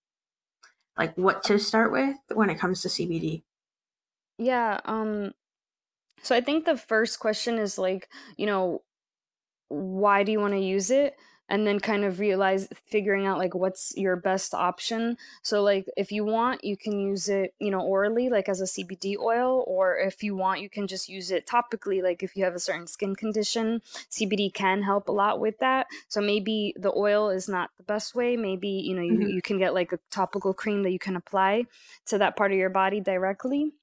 like 0.97 1.15
what 1.17 1.43
to 1.43 1.57
start 1.59 1.91
with 1.91 2.17
when 2.33 2.49
it 2.49 2.59
comes 2.59 2.81
to 2.81 2.89
CBD? 2.89 3.45
Yeah, 4.37 4.81
um 4.85 5.33
so 6.23 6.35
I 6.35 6.41
think 6.41 6.65
the 6.65 6.77
first 6.77 7.19
question 7.19 7.59
is 7.59 7.77
like, 7.79 8.09
you 8.37 8.45
know, 8.47 8.83
why 9.69 10.23
do 10.23 10.31
you 10.31 10.39
want 10.39 10.53
to 10.53 10.59
use 10.59 10.91
it? 10.91 11.15
and 11.47 11.67
then 11.67 11.79
kind 11.79 12.03
of 12.03 12.19
realize 12.19 12.67
figuring 12.87 13.27
out 13.27 13.37
like 13.37 13.53
what's 13.53 13.93
your 13.95 14.15
best 14.15 14.53
option. 14.55 15.15
So 15.43 15.61
like 15.61 15.85
if 15.95 16.11
you 16.11 16.25
want 16.25 16.63
you 16.63 16.75
can 16.75 16.99
use 16.99 17.29
it 17.29 17.53
you 17.59 17.69
know 17.69 17.81
orally 17.81 18.29
like 18.29 18.49
as 18.49 18.61
a 18.61 18.65
cbd 18.65 19.15
oil 19.19 19.63
or 19.67 19.97
if 19.97 20.23
you 20.23 20.35
want 20.35 20.61
you 20.61 20.69
can 20.69 20.87
just 20.87 21.07
use 21.07 21.31
it 21.31 21.45
topically 21.45 22.01
like 22.01 22.23
if 22.23 22.35
you 22.35 22.43
have 22.43 22.55
a 22.55 22.59
certain 22.59 22.87
skin 22.87 23.15
condition. 23.15 23.81
Cbd 24.09 24.53
can 24.53 24.81
help 24.81 25.07
a 25.07 25.11
lot 25.11 25.39
with 25.39 25.59
that. 25.59 25.87
So 26.07 26.21
maybe 26.21 26.73
the 26.77 26.91
oil 26.95 27.29
is 27.29 27.47
not 27.47 27.69
the 27.77 27.83
best 27.83 28.15
way. 28.15 28.35
Maybe 28.35 28.67
you 28.69 28.95
know 28.95 29.03
you, 29.03 29.19
Mhm. 29.19 29.31
you 29.33 29.41
can 29.41 29.57
get 29.59 29.73
like 29.73 29.91
a 29.93 29.99
topical 30.09 30.53
cream 30.53 30.83
that 30.83 30.91
you 30.91 30.99
can 30.99 31.15
apply 31.15 31.65
to 32.07 32.17
that 32.17 32.35
part 32.35 32.51
of 32.51 32.57
your 32.57 32.69
body 32.71 32.99
directly 33.01 33.73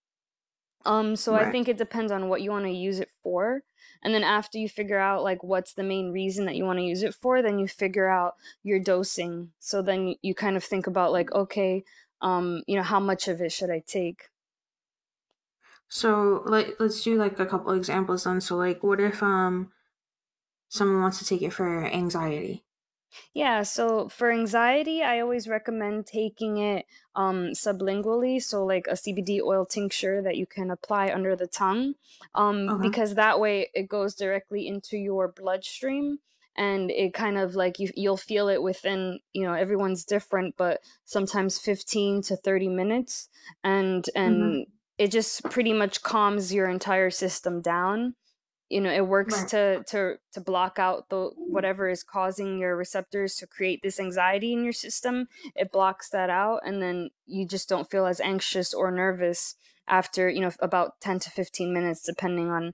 um, 0.84 1.16
so 1.16 1.34
I 1.34 1.50
think 1.50 1.68
it 1.68 1.76
depends 1.76 2.12
on 2.12 2.28
what 2.28 2.42
you 2.42 2.50
want 2.50 2.64
to 2.66 2.70
use 2.70 3.00
it 3.00 3.10
for. 3.22 3.62
And 4.02 4.12
then 4.14 4.24
after 4.24 4.58
you 4.58 4.68
figure 4.68 4.98
out 4.98 5.22
like 5.22 5.42
what's 5.44 5.74
the 5.74 5.82
main 5.84 6.12
reason 6.12 6.46
that 6.46 6.56
you 6.56 6.64
want 6.64 6.78
to 6.78 6.84
use 6.84 7.02
it 7.02 7.14
for, 7.14 7.40
then 7.42 7.58
you 7.58 7.68
figure 7.68 8.08
out 8.08 8.34
your 8.62 8.80
dosing. 8.80 9.52
So 9.60 9.82
then 9.82 10.16
you 10.22 10.34
kind 10.34 10.56
of 10.56 10.64
think 10.64 10.86
about 10.86 11.12
like, 11.12 11.32
okay, 11.32 11.84
um, 12.20 12.62
you 12.66 12.76
know, 12.76 12.82
how 12.82 13.00
much 13.00 13.28
of 13.28 13.40
it 13.40 13.52
should 13.52 13.70
I 13.70 13.80
take? 13.80 14.28
So 15.88 16.42
like 16.44 16.74
let's 16.80 17.02
do 17.02 17.16
like 17.16 17.38
a 17.38 17.46
couple 17.46 17.72
examples 17.72 18.24
then. 18.24 18.40
So 18.40 18.56
like 18.56 18.82
what 18.82 19.00
if 19.00 19.22
um 19.22 19.72
someone 20.68 21.02
wants 21.02 21.18
to 21.20 21.24
take 21.24 21.42
it 21.42 21.52
for 21.52 21.84
anxiety? 21.86 22.64
Yeah, 23.34 23.62
so 23.62 24.08
for 24.08 24.30
anxiety, 24.30 25.02
I 25.02 25.20
always 25.20 25.48
recommend 25.48 26.06
taking 26.06 26.58
it 26.58 26.86
um, 27.14 27.48
sublingually, 27.52 28.42
so 28.42 28.64
like 28.64 28.86
a 28.86 28.96
CBD 28.96 29.40
oil 29.42 29.66
tincture 29.66 30.22
that 30.22 30.36
you 30.36 30.46
can 30.46 30.70
apply 30.70 31.12
under 31.12 31.36
the 31.36 31.46
tongue, 31.46 31.94
um, 32.34 32.72
Okay. 32.72 32.78
because 32.80 33.14
that 33.14 33.40
way 33.40 33.70
it 33.74 33.88
goes 33.88 34.14
directly 34.14 34.66
into 34.66 34.96
your 34.96 35.28
bloodstream 35.28 36.18
and 36.54 36.90
it 36.90 37.14
kind 37.14 37.38
of 37.38 37.54
like 37.54 37.78
you 37.78 37.88
you'll 37.96 38.16
feel 38.16 38.48
it 38.48 38.62
within, 38.62 39.20
you 39.32 39.42
know, 39.42 39.54
everyone's 39.54 40.04
different, 40.04 40.56
but 40.56 40.80
sometimes 41.04 41.58
15 41.58 42.22
to 42.22 42.36
30 42.36 42.68
minutes 42.68 43.28
and 43.64 44.08
Mm-hmm. 44.24 44.52
and 44.54 44.66
it 44.98 45.10
just 45.10 45.42
pretty 45.50 45.72
much 45.72 46.02
calms 46.02 46.52
your 46.52 46.68
entire 46.68 47.10
system 47.10 47.60
down 47.62 48.14
you 48.72 48.80
know 48.80 48.90
it 48.92 49.06
works 49.06 49.34
Right. 49.38 49.48
to 49.54 49.84
to 49.92 50.00
to 50.32 50.40
block 50.40 50.78
out 50.78 51.08
the 51.10 51.30
whatever 51.56 51.88
is 51.88 52.02
causing 52.02 52.58
your 52.58 52.74
receptors 52.76 53.36
to 53.36 53.46
create 53.46 53.80
this 53.82 54.00
anxiety 54.00 54.52
in 54.52 54.64
your 54.64 54.72
system 54.72 55.28
it 55.54 55.70
blocks 55.70 56.08
that 56.10 56.30
out 56.30 56.60
and 56.64 56.82
then 56.82 57.10
you 57.26 57.46
just 57.46 57.68
don't 57.68 57.90
feel 57.90 58.06
as 58.06 58.20
anxious 58.20 58.72
or 58.72 58.90
nervous 58.90 59.54
after 59.86 60.28
you 60.28 60.40
know 60.40 60.52
about 60.60 61.00
10 61.00 61.18
to 61.20 61.30
15 61.30 61.72
minutes 61.72 62.02
depending 62.02 62.48
on 62.50 62.72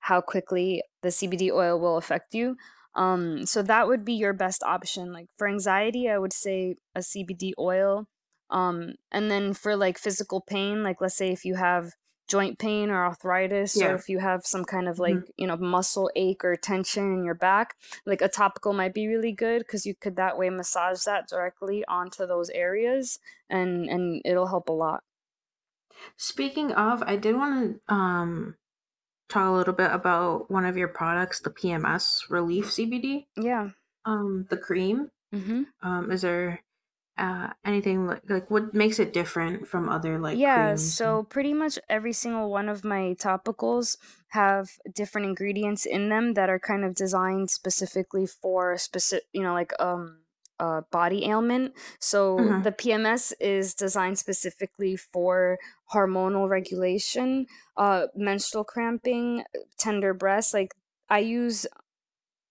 how 0.00 0.20
quickly 0.20 0.82
the 1.02 1.08
CBD 1.08 1.50
oil 1.50 1.78
will 1.80 1.96
affect 1.96 2.34
you 2.34 2.56
um 2.94 3.46
so 3.46 3.62
that 3.62 3.88
would 3.88 4.04
be 4.04 4.14
your 4.14 4.32
best 4.34 4.62
option 4.62 5.12
like 5.12 5.28
for 5.38 5.48
anxiety 5.48 6.08
I 6.10 6.18
would 6.18 6.32
say 6.32 6.76
a 6.94 7.00
CBD 7.00 7.52
oil 7.58 8.06
um 8.50 8.94
and 9.10 9.30
then 9.30 9.54
for 9.54 9.76
like 9.76 9.98
physical 9.98 10.40
pain 10.40 10.82
like 10.82 11.00
let's 11.00 11.16
say 11.16 11.30
if 11.32 11.44
you 11.44 11.54
have 11.56 11.92
joint 12.28 12.58
pain 12.58 12.90
or 12.90 13.04
arthritis 13.04 13.76
or 13.80 13.94
if 13.94 14.08
you 14.08 14.18
have 14.18 14.44
some 14.46 14.64
kind 14.64 14.88
of 14.88 14.98
like 14.98 15.14
hmm 15.14 15.20
you 15.36 15.46
know 15.46 15.56
muscle 15.56 16.10
ache 16.16 16.44
or 16.44 16.56
tension 16.56 17.12
in 17.14 17.24
your 17.24 17.34
back 17.34 17.76
like 18.06 18.20
a 18.20 18.28
topical 18.28 18.72
might 18.72 18.94
be 18.94 19.06
really 19.06 19.32
good 19.32 19.60
because 19.60 19.86
you 19.86 19.94
could 19.94 20.16
that 20.16 20.36
way 20.38 20.50
massage 20.50 21.02
that 21.04 21.28
directly 21.28 21.84
onto 21.86 22.26
those 22.26 22.50
areas 22.50 23.18
and 23.48 23.88
and 23.88 24.22
it'll 24.24 24.48
help 24.48 24.68
a 24.68 24.72
lot 24.72 25.02
Speaking 26.16 26.72
of, 26.72 27.02
I 27.02 27.16
did 27.16 27.36
want 27.36 27.80
to 27.86 27.94
um 27.94 28.56
talk 29.28 29.48
a 29.48 29.52
little 29.52 29.74
bit 29.74 29.90
about 29.90 30.50
one 30.50 30.64
of 30.64 30.76
your 30.76 30.88
products, 30.88 31.40
the 31.40 31.50
PMS 31.50 32.22
Relief 32.30 32.66
CBD. 32.66 33.26
yeah 33.36 33.70
Um, 34.04 34.46
the 34.48 34.56
cream. 34.56 35.10
mm-hmm. 35.34 35.62
Um, 35.82 36.10
is 36.10 36.22
there 36.22 36.60
uh 37.18 37.52
anything 37.64 38.06
like 38.06 38.22
like 38.30 38.50
what 38.50 38.74
makes 38.74 38.98
it 38.98 39.12
different 39.12 39.68
from 39.68 39.88
other 39.88 40.18
like 40.18 40.40
Yeah, 40.40 40.44
creams? 40.44 40.74
so 40.74 41.22
pretty 41.22 41.54
much 41.54 41.78
every 41.88 42.12
single 42.12 42.50
one 42.50 42.68
of 42.68 42.84
my 42.84 43.16
topicals 43.18 43.96
have 44.28 44.68
different 44.92 45.26
ingredients 45.26 45.86
in 45.86 46.10
them 46.10 46.34
that 46.34 46.50
are 46.50 46.58
kind 46.58 46.84
of 46.84 46.94
designed 46.94 47.48
specifically 47.50 48.26
for 48.26 48.76
specific, 48.76 49.26
you 49.32 49.42
know, 49.42 49.54
like 49.54 49.72
um 49.80 50.24
a 50.60 50.82
body 50.90 51.24
ailment. 51.24 51.74
So 51.98 52.52
Mm-hmm. 52.52 52.62
the 52.62 52.72
PMS 52.72 53.32
is 53.40 53.74
designed 53.74 54.18
specifically 54.18 54.96
for 54.96 55.58
hormonal 55.94 56.46
regulation, 56.50 57.46
uh 57.78 58.08
menstrual 58.14 58.64
cramping, 58.64 59.44
tender 59.78 60.12
breasts. 60.12 60.52
Like 60.52 60.74
I 61.08 61.20
use 61.20 61.66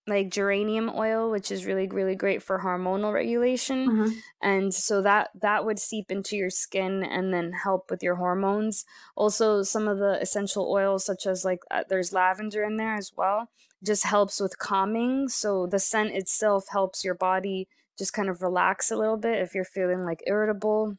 like 0.07 0.29
geranium 0.29 0.89
oil, 0.95 1.29
which 1.29 1.51
is 1.51 1.65
really 1.65 1.87
really 1.87 2.15
great 2.15 2.41
for 2.41 2.59
hormonal 2.59 3.13
regulation. 3.13 3.89
Mm-hmm. 3.89 4.11
and 4.41 4.73
so 4.73 5.01
that 5.01 5.29
that 5.41 5.65
would 5.65 5.79
seep 5.79 6.11
into 6.11 6.35
your 6.35 6.49
skin 6.49 7.03
and 7.03 7.33
then 7.33 7.51
help 7.51 7.91
with 7.91 8.01
your 8.01 8.15
hormones. 8.15 8.85
Also 9.15 9.63
some 9.63 9.87
of 9.87 9.97
the 9.99 10.19
essential 10.21 10.71
oils 10.71 11.05
such 11.05 11.25
as 11.25 11.43
like 11.43 11.59
uh, 11.71 11.83
there's 11.89 12.13
lavender 12.13 12.63
in 12.63 12.77
there 12.77 12.95
as 12.95 13.11
well 13.15 13.49
just 13.83 14.05
helps 14.05 14.39
with 14.39 14.57
calming. 14.57 15.27
So 15.29 15.67
the 15.67 15.79
scent 15.79 16.11
itself 16.15 16.65
helps 16.71 17.03
your 17.03 17.15
body 17.15 17.67
just 17.97 18.13
kind 18.13 18.29
of 18.29 18.41
relax 18.41 18.91
a 18.91 18.97
little 18.97 19.17
bit 19.17 19.39
if 19.41 19.55
you're 19.55 19.65
feeling 19.65 20.03
like 20.03 20.23
irritable. 20.27 20.97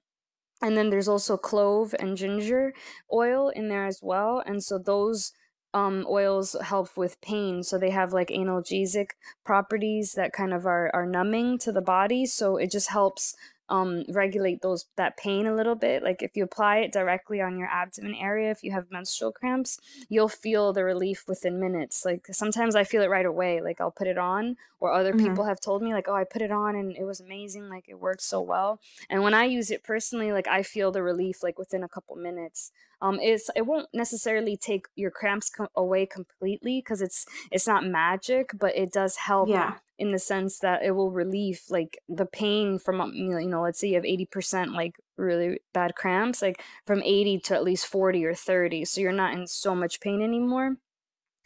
And 0.61 0.77
then 0.77 0.91
there's 0.91 1.09
also 1.09 1.37
clove 1.37 1.95
and 2.01 2.17
ginger 2.17 2.75
oil 3.13 3.49
in 3.51 3.69
there 3.69 3.87
as 3.87 4.01
well. 4.03 4.43
And 4.45 4.63
so 4.63 4.79
those 4.79 5.33
um 5.75 6.07
oils 6.09 6.57
help 6.63 6.97
with 6.97 7.21
pain. 7.21 7.63
So 7.63 7.79
they 7.79 7.91
have 7.91 8.13
like 8.13 8.29
analgesic 8.29 9.11
properties 9.45 10.13
that 10.15 10.33
kind 10.33 10.53
of 10.53 10.67
are 10.67 10.91
are 10.95 11.07
numbing 11.07 11.59
to 11.59 11.73
the 11.73 11.83
body. 11.83 12.27
So 12.27 12.57
it 12.57 12.71
just 12.71 12.91
helps 12.91 13.35
um 13.71 14.05
regulate 14.09 14.63
those 14.63 14.87
that 14.97 15.17
pain 15.17 15.47
a 15.47 15.55
little 15.55 15.75
bit 15.75 16.03
like 16.03 16.23
if 16.23 16.37
you 16.37 16.45
apply 16.45 16.79
it 16.79 16.93
directly 16.93 17.41
on 17.41 17.59
your 17.59 17.69
abdomen 17.69 18.15
area 18.15 18.51
if 18.51 18.63
you 18.63 18.73
have 18.73 18.91
menstrual 18.91 19.33
cramps 19.33 19.79
you'll 20.09 20.29
feel 20.29 20.73
the 20.73 20.85
relief 20.85 21.25
within 21.29 21.61
minutes 21.61 22.05
like 22.05 22.27
sometimes 22.31 22.75
i 22.75 22.85
feel 22.85 23.03
it 23.03 23.11
right 23.11 23.27
away 23.27 23.61
like 23.61 23.81
i'll 23.81 23.91
put 23.91 24.07
it 24.07 24.19
on 24.19 24.57
or 24.81 24.93
other 24.93 25.13
Mm-hmm. 25.13 25.39
people 25.39 25.45
have 25.45 25.61
told 25.61 25.83
me 25.83 25.93
like 25.93 26.09
oh 26.09 26.15
i 26.15 26.25
put 26.25 26.43
it 26.43 26.51
on 26.51 26.75
and 26.75 26.97
it 26.97 27.05
was 27.05 27.21
amazing 27.21 27.69
like 27.69 27.85
it 27.89 27.99
worked 28.01 28.23
so 28.23 28.41
well 28.41 28.81
and 29.11 29.23
when 29.23 29.35
i 29.35 29.45
use 29.45 29.71
it 29.71 29.83
personally 29.85 30.33
like 30.33 30.49
i 30.49 30.63
feel 30.63 30.91
the 30.93 31.03
relief 31.03 31.43
like 31.43 31.59
within 31.59 31.83
a 31.83 31.89
couple 31.89 32.17
minutes 32.17 32.73
um 33.01 33.19
it's 33.21 33.51
it 33.57 33.67
won't 33.67 33.89
necessarily 33.93 34.57
take 34.57 34.87
your 34.97 35.11
cramps 35.11 35.51
away 35.75 36.07
completely 36.07 36.81
because 36.81 37.01
it's 37.03 37.27
it's 37.51 37.67
not 37.67 37.85
magic 37.85 38.51
but 38.59 38.75
it 38.77 38.93
does 38.93 39.17
help 39.17 39.51
Yeah. 39.51 39.79
In 39.99 40.13
the 40.13 40.19
sense 40.19 40.59
that 40.61 40.83
it 40.83 40.93
will 40.93 41.11
relieve 41.11 41.63
like 41.69 41.99
the 42.09 42.27
pain 42.27 42.79
from 42.79 43.01
um, 43.01 43.13
you 43.15 43.49
know, 43.49 43.63
let's 43.63 43.81
say 43.81 43.89
you 43.89 43.95
have 43.95 44.05
80% 44.05 44.75
like 44.75 44.97
really 45.17 45.59
bad 45.75 45.95
cramps 45.97 46.41
like 46.41 46.63
from 46.87 47.03
80 47.03 47.41
to 47.41 47.55
at 47.55 47.65
least 47.65 47.87
40 47.87 48.25
or 48.25 48.35
30 48.35 48.85
so 48.85 49.01
you're 49.01 49.11
not 49.11 49.35
in 49.35 49.49
so 49.49 49.75
much 49.75 50.01
pain 50.01 50.23
anymore 50.23 50.77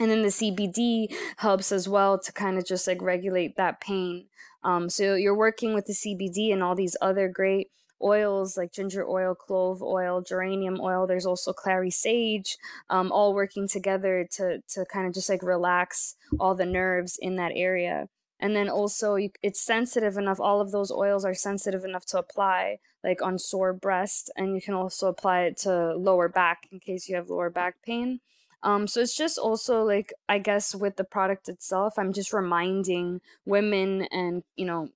and 0.03 0.11
then 0.11 0.23
the 0.23 0.29
CBD 0.29 1.15
helps 1.37 1.71
as 1.71 1.89
well 1.89 2.19
to 2.19 2.33
kind 2.33 2.59
of 2.59 2.67
just 2.67 2.89
like 2.89 3.01
regulate 3.01 3.57
that 3.57 3.81
pain. 3.81 4.27
Um, 4.65 4.91
so 4.91 5.15
you're 5.15 5.37
working 5.37 5.75
with 5.75 5.87
the 5.87 5.93
CBD 5.93 6.53
and 6.53 6.61
all 6.61 6.75
these 6.75 6.97
other 7.01 7.29
great 7.29 7.71
oils 8.03 8.57
like 8.57 8.73
ginger 8.73 9.07
oil, 9.07 9.35
clove 9.35 9.81
oil, 9.81 10.21
geranium 10.21 10.81
oil. 10.81 11.07
There's 11.07 11.27
also 11.27 11.53
clary 11.53 11.91
sage, 11.91 12.57
um, 12.91 13.13
all 13.13 13.33
working 13.33 13.69
together 13.69 14.27
to 14.33 14.61
to 14.71 14.85
kind 14.87 15.07
of 15.07 15.15
just 15.15 15.29
like 15.29 15.43
relax 15.43 16.17
all 16.41 16.55
the 16.55 16.67
nerves 16.67 17.17
in 17.21 17.37
that 17.37 17.53
area. 17.55 18.09
And 18.43 18.57
then 18.57 18.69
also, 18.69 19.15
you, 19.17 19.31
it's 19.43 19.63
sensitive 19.63 20.19
enough. 20.19 20.41
All 20.41 20.61
of 20.61 20.73
those 20.73 20.91
oils 20.93 21.25
are 21.25 21.35
sensitive 21.35 21.85
enough 21.85 22.07
to 22.09 22.19
apply, 22.19 22.81
like 23.05 23.23
on 23.23 23.39
sore 23.39 23.73
breast, 23.73 24.31
and 24.37 24.55
you 24.57 24.61
can 24.63 24.75
also 24.75 25.09
apply 25.09 25.43
it 25.45 25.57
to 25.59 25.95
lower 25.97 26.29
back 26.29 26.69
in 26.73 26.81
case 26.81 27.09
you 27.09 27.17
have 27.17 27.31
lower 27.31 27.51
back 27.51 27.77
pain. 27.85 28.21
Um, 28.65 28.87
so 28.89 29.01
it's 29.01 29.17
just 29.17 29.39
also 29.39 29.85
like 29.85 30.13
I 30.29 30.39
guess 30.39 30.75
with 30.75 30.97
the 30.97 31.05
product 31.05 31.49
itself, 31.49 31.99
I'm 31.99 32.13
just 32.13 32.33
reminding 32.33 33.21
women 33.47 34.03
and 34.13 34.45
you 34.57 34.67
know 34.67 34.91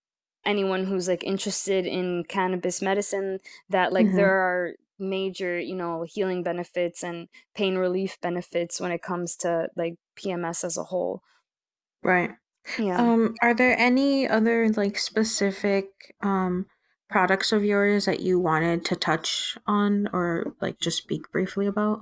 anyone 0.44 0.84
who's 0.86 1.08
like 1.08 1.24
interested 1.24 1.86
in 1.86 2.24
cannabis 2.24 2.82
medicine 2.82 3.40
that 3.68 3.92
like 3.92 4.12
Mm-hmm. 4.12 4.16
there 4.16 4.32
are 4.32 4.74
major 4.98 5.58
you 5.60 5.74
know 5.74 6.04
healing 6.08 6.42
benefits 6.42 7.04
and 7.04 7.28
pain 7.54 7.76
relief 7.76 8.18
benefits 8.20 8.80
when 8.80 8.92
it 8.92 9.02
comes 9.02 9.36
to 9.36 9.68
like 9.76 9.96
PMS 10.16 10.64
as 10.64 10.76
a 10.76 10.84
whole. 10.84 11.22
Right. 12.02 12.30
Yeah. 12.76 13.10
Um, 13.10 13.34
are 13.42 13.54
there 13.54 13.78
any 13.78 14.28
other 14.28 14.68
like 14.70 14.98
specific 14.98 16.14
um 16.22 16.66
products 17.08 17.52
of 17.52 17.64
yours 17.64 18.06
that 18.06 18.20
you 18.20 18.40
wanted 18.40 18.84
to 18.86 18.96
touch 18.96 19.56
on 19.66 20.08
or 20.12 20.54
like 20.60 20.78
just 20.80 20.98
speak 20.98 21.30
briefly 21.32 21.66
about? 21.66 22.00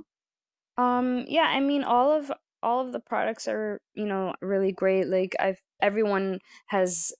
Um, 0.76 1.24
yeah, 1.28 1.44
I 1.44 1.60
mean 1.60 1.84
all 1.84 2.12
of 2.12 2.32
all 2.62 2.84
of 2.84 2.92
the 2.92 3.00
products 3.00 3.46
are, 3.46 3.80
you 3.94 4.06
know, 4.06 4.34
really 4.40 4.72
great. 4.72 5.06
Like 5.06 5.36
I've 5.38 5.60
everyone 5.80 6.40
has 6.66 7.12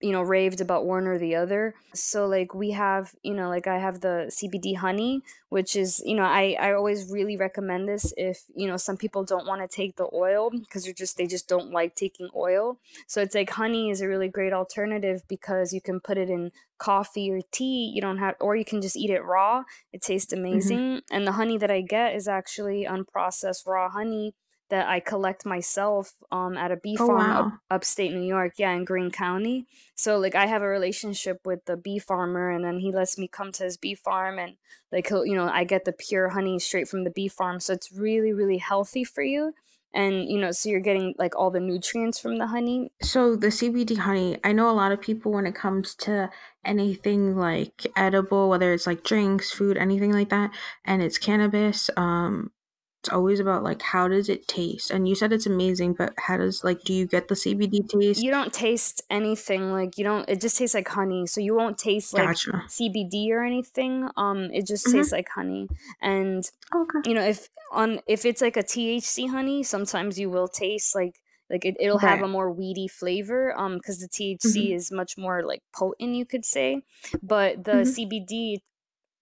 you 0.00 0.12
know 0.12 0.22
raved 0.22 0.60
about 0.60 0.86
one 0.86 1.06
or 1.06 1.18
the 1.18 1.34
other 1.34 1.74
so 1.94 2.26
like 2.26 2.54
we 2.54 2.70
have 2.70 3.14
you 3.22 3.34
know 3.34 3.48
like 3.48 3.66
i 3.66 3.78
have 3.78 4.00
the 4.00 4.30
cbd 4.30 4.76
honey 4.76 5.22
which 5.50 5.76
is 5.76 6.02
you 6.04 6.16
know 6.16 6.24
i 6.24 6.56
i 6.60 6.72
always 6.72 7.10
really 7.10 7.36
recommend 7.36 7.88
this 7.88 8.12
if 8.16 8.44
you 8.54 8.66
know 8.66 8.76
some 8.76 8.96
people 8.96 9.24
don't 9.24 9.46
want 9.46 9.60
to 9.60 9.68
take 9.68 9.96
the 9.96 10.08
oil 10.14 10.50
because 10.50 10.84
they're 10.84 10.94
just 10.94 11.16
they 11.16 11.26
just 11.26 11.48
don't 11.48 11.70
like 11.70 11.94
taking 11.94 12.28
oil 12.34 12.78
so 13.06 13.20
it's 13.20 13.34
like 13.34 13.50
honey 13.50 13.90
is 13.90 14.00
a 14.00 14.08
really 14.08 14.28
great 14.28 14.52
alternative 14.52 15.22
because 15.28 15.72
you 15.72 15.80
can 15.80 16.00
put 16.00 16.16
it 16.16 16.30
in 16.30 16.50
coffee 16.78 17.30
or 17.30 17.40
tea 17.52 17.92
you 17.94 18.00
don't 18.00 18.18
have 18.18 18.34
or 18.40 18.56
you 18.56 18.64
can 18.64 18.80
just 18.80 18.96
eat 18.96 19.10
it 19.10 19.22
raw 19.22 19.62
it 19.92 20.00
tastes 20.00 20.32
mm-hmm. 20.32 20.44
amazing 20.44 20.78
mm-hmm. 20.78 21.14
and 21.14 21.26
the 21.26 21.32
honey 21.32 21.58
that 21.58 21.70
i 21.70 21.80
get 21.80 22.14
is 22.14 22.26
actually 22.26 22.86
unprocessed 22.88 23.66
raw 23.66 23.90
honey 23.90 24.34
that 24.70 24.88
I 24.88 25.00
collect 25.00 25.44
myself 25.44 26.14
um, 26.32 26.56
at 26.56 26.72
a 26.72 26.76
bee 26.76 26.96
oh, 26.98 27.06
farm 27.06 27.18
wow. 27.18 27.46
up, 27.46 27.52
upstate 27.70 28.12
New 28.12 28.26
York, 28.26 28.54
yeah, 28.56 28.72
in 28.72 28.84
Greene 28.84 29.10
County. 29.10 29.66
So 29.94 30.18
like 30.18 30.34
I 30.34 30.46
have 30.46 30.62
a 30.62 30.68
relationship 30.68 31.40
with 31.44 31.64
the 31.66 31.76
bee 31.76 31.98
farmer, 31.98 32.50
and 32.50 32.64
then 32.64 32.78
he 32.80 32.92
lets 32.92 33.18
me 33.18 33.28
come 33.28 33.52
to 33.52 33.64
his 33.64 33.76
bee 33.76 33.94
farm, 33.94 34.38
and 34.38 34.56
like 34.90 35.08
he'll, 35.08 35.26
you 35.26 35.34
know, 35.34 35.48
I 35.48 35.64
get 35.64 35.84
the 35.84 35.92
pure 35.92 36.30
honey 36.30 36.58
straight 36.58 36.88
from 36.88 37.04
the 37.04 37.10
bee 37.10 37.28
farm, 37.28 37.60
so 37.60 37.74
it's 37.74 37.92
really 37.92 38.32
really 38.32 38.58
healthy 38.58 39.04
for 39.04 39.22
you. 39.22 39.54
And 39.92 40.28
you 40.28 40.38
know, 40.38 40.52
so 40.52 40.68
you're 40.68 40.80
getting 40.80 41.14
like 41.18 41.34
all 41.36 41.50
the 41.50 41.60
nutrients 41.60 42.20
from 42.20 42.38
the 42.38 42.46
honey. 42.46 42.92
So 43.02 43.34
the 43.34 43.48
CBD 43.48 43.98
honey, 43.98 44.38
I 44.44 44.52
know 44.52 44.70
a 44.70 44.72
lot 44.72 44.92
of 44.92 45.00
people 45.00 45.32
when 45.32 45.46
it 45.46 45.54
comes 45.54 45.94
to 45.96 46.30
anything 46.64 47.36
like 47.36 47.86
edible, 47.96 48.48
whether 48.48 48.72
it's 48.72 48.86
like 48.86 49.02
drinks, 49.02 49.50
food, 49.50 49.76
anything 49.76 50.12
like 50.12 50.28
that, 50.30 50.52
and 50.84 51.02
it's 51.02 51.18
cannabis, 51.18 51.90
um, 51.96 52.52
it's 53.00 53.08
always 53.08 53.40
about 53.40 53.62
like 53.62 53.80
how 53.80 54.08
does 54.08 54.28
it 54.28 54.46
taste 54.46 54.90
and 54.90 55.08
you 55.08 55.14
said 55.14 55.32
it's 55.32 55.46
amazing 55.46 55.94
but 55.94 56.12
how 56.18 56.36
does 56.36 56.62
like 56.62 56.82
do 56.82 56.92
you 56.92 57.06
get 57.06 57.28
the 57.28 57.34
cbd 57.34 57.88
taste 57.88 58.22
you 58.22 58.30
don't 58.30 58.52
taste 58.52 59.02
anything 59.08 59.72
like 59.72 59.96
you 59.96 60.04
don't 60.04 60.28
it 60.28 60.40
just 60.40 60.58
tastes 60.58 60.74
like 60.74 60.88
honey 60.88 61.26
so 61.26 61.40
you 61.40 61.54
won't 61.54 61.78
taste 61.78 62.12
like 62.12 62.26
gotcha. 62.26 62.62
cbd 62.68 63.30
or 63.30 63.42
anything 63.42 64.06
um 64.18 64.50
it 64.52 64.66
just 64.66 64.86
mm-hmm. 64.86 64.98
tastes 64.98 65.12
like 65.12 65.28
honey 65.34 65.66
and 66.02 66.50
okay. 66.74 66.98
you 67.06 67.14
know 67.14 67.22
if 67.22 67.48
on 67.72 68.00
if 68.06 68.26
it's 68.26 68.42
like 68.42 68.58
a 68.58 68.62
thc 68.62 69.28
honey 69.30 69.62
sometimes 69.62 70.18
you 70.18 70.28
will 70.28 70.48
taste 70.48 70.94
like 70.94 71.20
like 71.48 71.64
it, 71.64 71.76
it'll 71.80 71.98
right. 71.98 72.10
have 72.10 72.22
a 72.22 72.28
more 72.28 72.52
weedy 72.52 72.86
flavor 72.86 73.58
um 73.58 73.76
because 73.78 73.98
the 73.98 74.08
thc 74.08 74.38
mm-hmm. 74.44 74.74
is 74.74 74.92
much 74.92 75.16
more 75.16 75.42
like 75.42 75.62
potent 75.74 76.14
you 76.14 76.26
could 76.26 76.44
say 76.44 76.82
but 77.22 77.64
the 77.64 77.72
mm-hmm. 77.72 77.90
cbd 77.90 78.56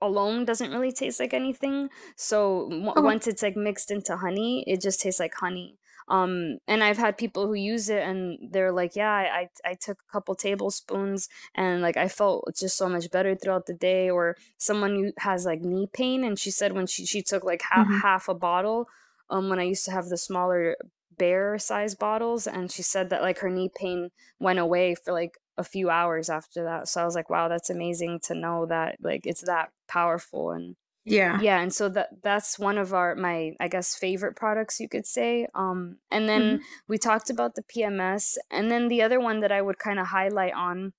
alone 0.01 0.45
doesn't 0.45 0.71
really 0.71 0.93
taste 0.93 1.21
like 1.21 1.35
anything. 1.35 1.89
So 2.17 2.69
w- 2.69 2.91
okay. 2.91 3.01
once 3.01 3.27
it's 3.27 3.43
like 3.43 3.57
mixed 3.57 3.91
into 3.91 4.17
honey, 4.17 4.65
it 4.67 4.81
just 4.81 5.01
tastes 5.01 5.21
like 5.21 5.35
honey. 5.35 5.79
Um, 6.11 6.59
and 6.67 6.83
I've 6.83 6.97
had 6.97 7.19
people 7.19 7.47
who 7.47 7.55
use 7.55 7.91
it 7.91 8.03
and 8.03 8.39
they're 8.51 8.73
like, 8.73 8.97
yeah, 8.97 9.13
I, 9.13 9.49
I, 9.65 9.71
I 9.73 9.75
took 9.75 9.99
a 10.01 10.13
couple 10.13 10.35
tablespoons 10.35 11.29
and 11.55 11.83
like 11.83 11.97
I 11.99 12.09
felt 12.09 12.49
just 12.57 12.79
so 12.79 12.89
much 12.89 13.11
better 13.11 13.35
throughout 13.35 13.67
the 13.67 13.75
day. 13.75 14.09
Or 14.09 14.37
someone 14.57 14.95
who 14.95 15.13
has 15.19 15.45
like 15.45 15.61
knee 15.61 15.89
pain 15.93 16.25
and 16.25 16.39
she 16.39 16.51
said 16.51 16.73
when 16.73 16.87
she, 16.87 17.05
she 17.05 17.23
took 17.23 17.45
like 17.45 17.63
half, 17.71 17.87
mm-hmm. 17.87 17.99
half 17.99 18.29
a 18.29 18.35
bottle, 18.35 18.89
um, 19.31 19.51
when 19.51 19.59
I 19.59 19.65
used 19.65 19.85
to 19.85 19.91
have 19.91 20.07
the 20.07 20.17
smaller 20.17 20.77
bear 21.19 21.59
size 21.59 21.95
bottles 21.95 22.47
and 22.47 22.71
she 22.71 22.83
said 22.83 23.11
that 23.11 23.23
like 23.23 23.39
her 23.39 23.51
knee 23.51 23.71
pain 23.75 24.11
went 24.39 24.59
away 24.59 24.95
for 24.95 25.13
like 25.13 25.39
a 25.57 25.65
few 25.65 25.91
hours 25.91 26.31
after 26.31 26.65
that. 26.65 26.89
So 26.89 27.03
I 27.03 27.05
was 27.05 27.15
like, 27.15 27.29
wow, 27.29 27.49
that's 27.49 27.69
amazing 27.69 28.21
to 28.25 28.35
know 28.35 28.67
that 28.67 28.97
like 29.03 29.27
it's 29.27 29.43
that 29.43 29.71
powerful 29.89 30.53
and 30.53 30.77
yeah. 31.05 31.41
Yeah, 31.41 31.61
and 31.61 31.73
so 31.73 31.89
that 31.91 32.23
that's 32.23 32.59
one 32.59 32.77
of 32.77 32.93
our 32.93 33.15
my 33.15 33.53
I 33.59 33.69
guess 33.69 33.95
favorite 33.95 34.37
products 34.37 34.79
you 34.79 34.89
could 34.89 35.07
say. 35.07 35.47
Um 35.55 35.97
and 36.11 36.29
then 36.29 36.43
mm-hmm. 36.43 36.63
we 36.87 36.99
talked 36.99 37.31
about 37.31 37.55
the 37.55 37.63
PMS 37.63 38.37
and 38.51 38.71
then 38.71 38.89
the 38.89 39.03
other 39.03 39.19
one 39.19 39.41
that 39.41 39.53
I 39.53 39.63
would 39.63 39.79
kind 39.79 39.99
of 39.99 40.09
highlight 40.09 40.53
on 40.55 40.93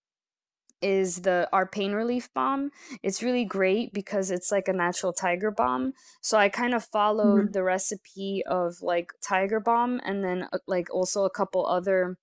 is 0.82 1.22
the 1.22 1.50
our 1.52 1.66
pain 1.66 1.94
relief 1.94 2.30
balm. 2.34 2.72
It's 3.04 3.24
really 3.24 3.46
great 3.46 3.94
because 3.94 4.32
it's 4.32 4.52
like 4.52 4.68
a 4.68 4.74
natural 4.74 5.14
Tiger 5.14 5.52
Balm. 5.52 5.94
So 6.22 6.38
I 6.38 6.50
kind 6.50 6.74
of 6.74 6.84
followed 6.86 7.42
mm-hmm. 7.42 7.52
the 7.52 7.64
recipe 7.64 8.44
of 8.48 8.82
like 8.82 9.12
Tiger 9.22 9.60
Balm 9.60 10.00
and 10.04 10.24
then 10.24 10.48
uh, 10.54 10.60
like 10.68 10.94
also 10.94 11.26
a 11.26 11.30
couple 11.30 11.66
other 11.66 12.18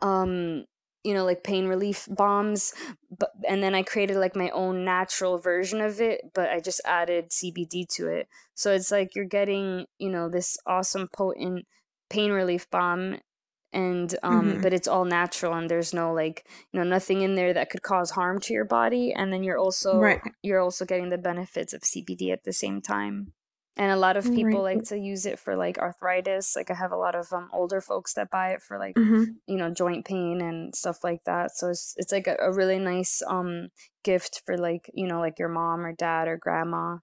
um 0.00 0.64
you 1.04 1.14
know 1.14 1.24
like 1.24 1.42
pain 1.42 1.66
relief 1.66 2.06
balms 2.10 2.72
but 3.16 3.30
and 3.48 3.62
then 3.62 3.74
i 3.74 3.82
created 3.82 4.16
like 4.16 4.36
my 4.36 4.50
own 4.50 4.84
natural 4.84 5.38
version 5.38 5.80
of 5.80 6.00
it 6.00 6.20
but 6.34 6.50
i 6.50 6.60
just 6.60 6.80
added 6.84 7.30
cbd 7.30 7.86
to 7.88 8.06
it 8.08 8.28
so 8.54 8.72
it's 8.72 8.90
like 8.90 9.14
you're 9.14 9.24
getting 9.24 9.86
you 9.98 10.08
know 10.08 10.28
this 10.28 10.56
awesome 10.66 11.08
potent 11.12 11.66
pain 12.10 12.30
relief 12.30 12.68
balm 12.70 13.16
and 13.72 14.16
um 14.22 14.52
mm-hmm. 14.52 14.62
but 14.62 14.72
it's 14.72 14.88
all 14.88 15.04
natural 15.04 15.54
and 15.54 15.70
there's 15.70 15.92
no 15.92 16.12
like 16.12 16.46
you 16.72 16.80
know 16.80 16.84
nothing 16.84 17.20
in 17.22 17.34
there 17.34 17.52
that 17.52 17.70
could 17.70 17.82
cause 17.82 18.10
harm 18.10 18.38
to 18.38 18.54
your 18.54 18.64
body 18.64 19.12
and 19.12 19.32
then 19.32 19.42
you're 19.42 19.58
also 19.58 19.98
right. 19.98 20.20
you're 20.42 20.60
also 20.60 20.84
getting 20.84 21.10
the 21.10 21.18
benefits 21.18 21.72
of 21.72 21.82
cbd 21.82 22.32
at 22.32 22.44
the 22.44 22.52
same 22.52 22.80
time 22.80 23.32
and 23.76 23.92
a 23.92 23.96
lot 23.96 24.16
of 24.16 24.24
people 24.24 24.64
right. 24.64 24.76
like 24.76 24.84
to 24.84 24.98
use 24.98 25.24
it 25.24 25.38
for 25.38 25.54
like 25.54 25.78
arthritis 25.78 26.56
like 26.56 26.70
i 26.70 26.74
have 26.74 26.92
a 26.92 26.96
lot 26.96 27.14
of 27.14 27.30
um, 27.32 27.48
older 27.52 27.80
folks 27.80 28.14
that 28.14 28.30
buy 28.30 28.50
it 28.50 28.62
for 28.62 28.78
like 28.78 28.94
mm-hmm. 28.94 29.24
you 29.46 29.56
know 29.56 29.70
joint 29.70 30.04
pain 30.04 30.40
and 30.40 30.74
stuff 30.74 31.04
like 31.04 31.22
that 31.24 31.54
so 31.54 31.68
it's, 31.68 31.94
it's 31.96 32.12
like 32.12 32.26
a, 32.26 32.36
a, 32.40 32.52
really 32.52 32.78
nice 32.78 33.22
um 33.28 33.68
gift 34.02 34.42
for 34.46 34.56
like 34.56 34.90
you 34.94 35.06
know 35.06 35.20
like 35.20 35.38
your 35.38 35.48
mom 35.48 35.84
or 35.84 35.92
dad 35.92 36.26
or 36.26 36.36
grandma 36.36 36.96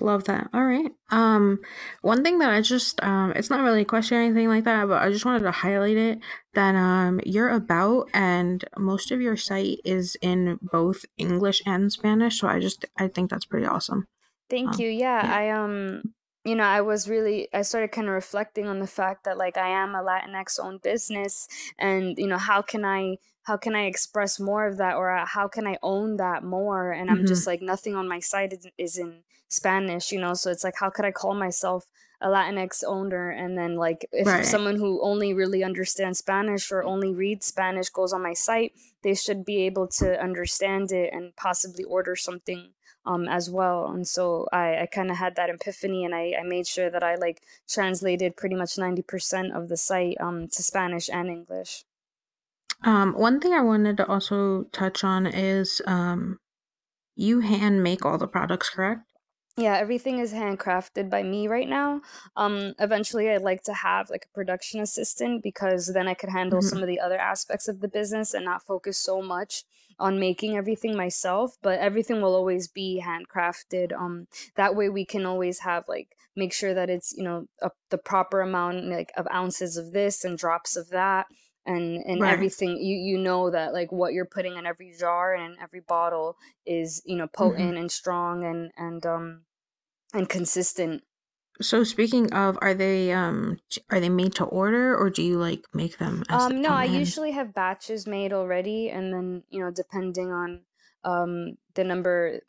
love 0.00 0.24
that. 0.24 0.48
All 0.52 0.64
right. 0.64 0.90
Um 1.10 1.60
one 2.02 2.24
thing 2.24 2.38
that 2.38 2.50
i 2.50 2.60
just 2.60 3.02
um 3.04 3.32
it's 3.36 3.50
not 3.50 3.62
really 3.62 3.82
a 3.82 3.84
question 3.84 4.18
or 4.18 4.22
anything 4.22 4.48
like 4.48 4.64
that 4.64 4.88
but 4.88 5.02
i 5.02 5.10
just 5.10 5.24
wanted 5.24 5.42
to 5.44 5.50
highlight 5.52 5.96
it 5.96 6.18
that 6.54 6.74
um 6.74 7.20
you're 7.24 7.48
about 7.48 8.08
and 8.12 8.64
most 8.76 9.12
of 9.12 9.20
your 9.20 9.36
site 9.36 9.78
is 9.84 10.16
in 10.20 10.58
both 10.60 11.04
english 11.16 11.62
and 11.64 11.92
spanish 11.92 12.40
so 12.40 12.48
i 12.48 12.58
just 12.58 12.84
i 12.98 13.06
think 13.06 13.30
that's 13.30 13.44
pretty 13.44 13.66
awesome. 13.66 14.06
Thank 14.48 14.74
um, 14.74 14.80
you. 14.80 14.88
Yeah, 14.88 15.24
yeah, 15.24 15.34
I 15.34 15.50
um 15.50 16.02
you 16.46 16.54
know, 16.54 16.62
I 16.62 16.80
was 16.80 17.08
really, 17.08 17.48
I 17.52 17.62
started 17.62 17.90
kind 17.90 18.06
of 18.06 18.14
reflecting 18.14 18.68
on 18.68 18.78
the 18.78 18.86
fact 18.86 19.24
that 19.24 19.36
like 19.36 19.56
I 19.56 19.68
am 19.68 19.96
a 19.96 20.02
Latinx 20.02 20.60
owned 20.62 20.80
business 20.80 21.48
and, 21.76 22.16
you 22.16 22.28
know, 22.28 22.38
how 22.38 22.62
can 22.62 22.84
I, 22.84 23.16
how 23.46 23.56
can 23.56 23.76
I 23.76 23.84
express 23.86 24.40
more 24.40 24.66
of 24.66 24.76
that 24.78 24.96
or 24.96 25.16
uh, 25.16 25.24
how 25.24 25.46
can 25.46 25.68
I 25.68 25.78
own 25.80 26.16
that 26.16 26.42
more? 26.42 26.90
And 26.90 27.08
I'm 27.08 27.18
mm-hmm. 27.18 27.26
just 27.26 27.46
like, 27.46 27.62
nothing 27.62 27.94
on 27.94 28.08
my 28.08 28.18
site 28.18 28.52
is, 28.52 28.66
is 28.76 28.98
in 28.98 29.20
Spanish, 29.48 30.10
you 30.10 30.20
know? 30.20 30.34
So 30.34 30.50
it's 30.50 30.64
like, 30.64 30.74
how 30.80 30.90
could 30.90 31.04
I 31.04 31.12
call 31.12 31.32
myself 31.32 31.86
a 32.20 32.26
Latinx 32.26 32.82
owner? 32.84 33.30
And 33.30 33.56
then 33.56 33.76
like, 33.76 34.04
if 34.10 34.26
right. 34.26 34.44
someone 34.44 34.74
who 34.74 35.00
only 35.00 35.32
really 35.32 35.62
understands 35.62 36.18
Spanish 36.18 36.72
or 36.72 36.82
only 36.82 37.12
reads 37.14 37.46
Spanish 37.46 37.88
goes 37.88 38.12
on 38.12 38.20
my 38.20 38.32
site, 38.32 38.72
they 39.04 39.14
should 39.14 39.44
be 39.44 39.62
able 39.62 39.86
to 39.98 40.20
understand 40.20 40.90
it 40.90 41.12
and 41.12 41.36
possibly 41.36 41.84
order 41.84 42.16
something 42.16 42.70
um, 43.04 43.28
as 43.28 43.48
well. 43.48 43.86
And 43.86 44.08
so 44.08 44.48
I, 44.52 44.76
I 44.82 44.88
kind 44.92 45.08
of 45.08 45.18
had 45.18 45.36
that 45.36 45.50
epiphany 45.50 46.04
and 46.04 46.16
I, 46.16 46.34
I 46.40 46.42
made 46.42 46.66
sure 46.66 46.90
that 46.90 47.04
I 47.04 47.14
like 47.14 47.42
translated 47.68 48.36
pretty 48.36 48.56
much 48.56 48.74
90% 48.74 49.56
of 49.56 49.68
the 49.68 49.76
site 49.76 50.16
um, 50.20 50.48
to 50.48 50.64
Spanish 50.64 51.08
and 51.08 51.28
English. 51.28 51.84
Um, 52.84 53.14
one 53.14 53.40
thing 53.40 53.52
I 53.52 53.62
wanted 53.62 53.96
to 53.98 54.06
also 54.06 54.64
touch 54.72 55.02
on 55.02 55.26
is 55.26 55.80
um, 55.86 56.38
you 57.14 57.40
hand 57.40 57.82
make 57.82 58.04
all 58.04 58.18
the 58.18 58.28
products, 58.28 58.70
correct? 58.70 59.02
Yeah, 59.58 59.78
everything 59.78 60.18
is 60.18 60.34
handcrafted 60.34 61.08
by 61.08 61.22
me 61.22 61.48
right 61.48 61.68
now. 61.68 62.02
Um, 62.36 62.74
eventually, 62.78 63.30
I'd 63.30 63.40
like 63.40 63.62
to 63.62 63.72
have 63.72 64.10
like 64.10 64.26
a 64.26 64.34
production 64.34 64.80
assistant 64.80 65.42
because 65.42 65.86
then 65.94 66.06
I 66.06 66.12
could 66.12 66.28
handle 66.28 66.58
mm-hmm. 66.58 66.68
some 66.68 66.82
of 66.82 66.88
the 66.88 67.00
other 67.00 67.16
aspects 67.16 67.66
of 67.66 67.80
the 67.80 67.88
business 67.88 68.34
and 68.34 68.44
not 68.44 68.66
focus 68.66 68.98
so 68.98 69.22
much 69.22 69.64
on 69.98 70.20
making 70.20 70.58
everything 70.58 70.94
myself. 70.94 71.56
But 71.62 71.78
everything 71.78 72.20
will 72.20 72.34
always 72.34 72.68
be 72.68 73.02
handcrafted. 73.02 73.98
Um, 73.98 74.26
that 74.56 74.76
way 74.76 74.90
we 74.90 75.06
can 75.06 75.24
always 75.24 75.60
have 75.60 75.84
like 75.88 76.08
make 76.36 76.52
sure 76.52 76.74
that 76.74 76.90
it's 76.90 77.14
you 77.16 77.24
know 77.24 77.46
a, 77.62 77.70
the 77.88 77.96
proper 77.96 78.42
amount 78.42 78.84
like 78.84 79.10
of 79.16 79.26
ounces 79.32 79.78
of 79.78 79.92
this 79.92 80.22
and 80.22 80.36
drops 80.36 80.76
of 80.76 80.90
that 80.90 81.26
and 81.66 82.02
and 82.06 82.20
right. 82.20 82.32
everything 82.32 82.76
you 82.78 82.96
you 82.96 83.18
know 83.18 83.50
that 83.50 83.72
like 83.72 83.90
what 83.92 84.12
you're 84.12 84.24
putting 84.24 84.56
in 84.56 84.66
every 84.66 84.92
jar 84.98 85.34
and 85.34 85.56
every 85.62 85.80
bottle 85.80 86.36
is 86.64 87.02
you 87.04 87.16
know 87.16 87.26
potent 87.26 87.70
mm-hmm. 87.70 87.78
and 87.78 87.92
strong 87.92 88.44
and 88.44 88.70
and 88.76 89.04
um 89.04 89.42
and 90.14 90.28
consistent 90.28 91.02
so 91.60 91.82
speaking 91.82 92.32
of 92.32 92.58
are 92.60 92.74
they 92.74 93.12
um 93.12 93.58
are 93.90 94.00
they 94.00 94.08
made 94.08 94.34
to 94.34 94.44
order 94.44 94.96
or 94.96 95.10
do 95.10 95.22
you 95.22 95.38
like 95.38 95.64
make 95.74 95.98
them 95.98 96.22
um 96.28 96.60
no 96.60 96.70
i 96.70 96.84
usually 96.84 97.32
have 97.32 97.54
batches 97.54 98.06
made 98.06 98.32
already 98.32 98.90
and 98.90 99.12
then 99.12 99.42
you 99.50 99.60
know 99.60 99.70
depending 99.70 100.30
on 100.30 100.60
um 101.04 101.56
the 101.74 101.84
number 101.84 102.40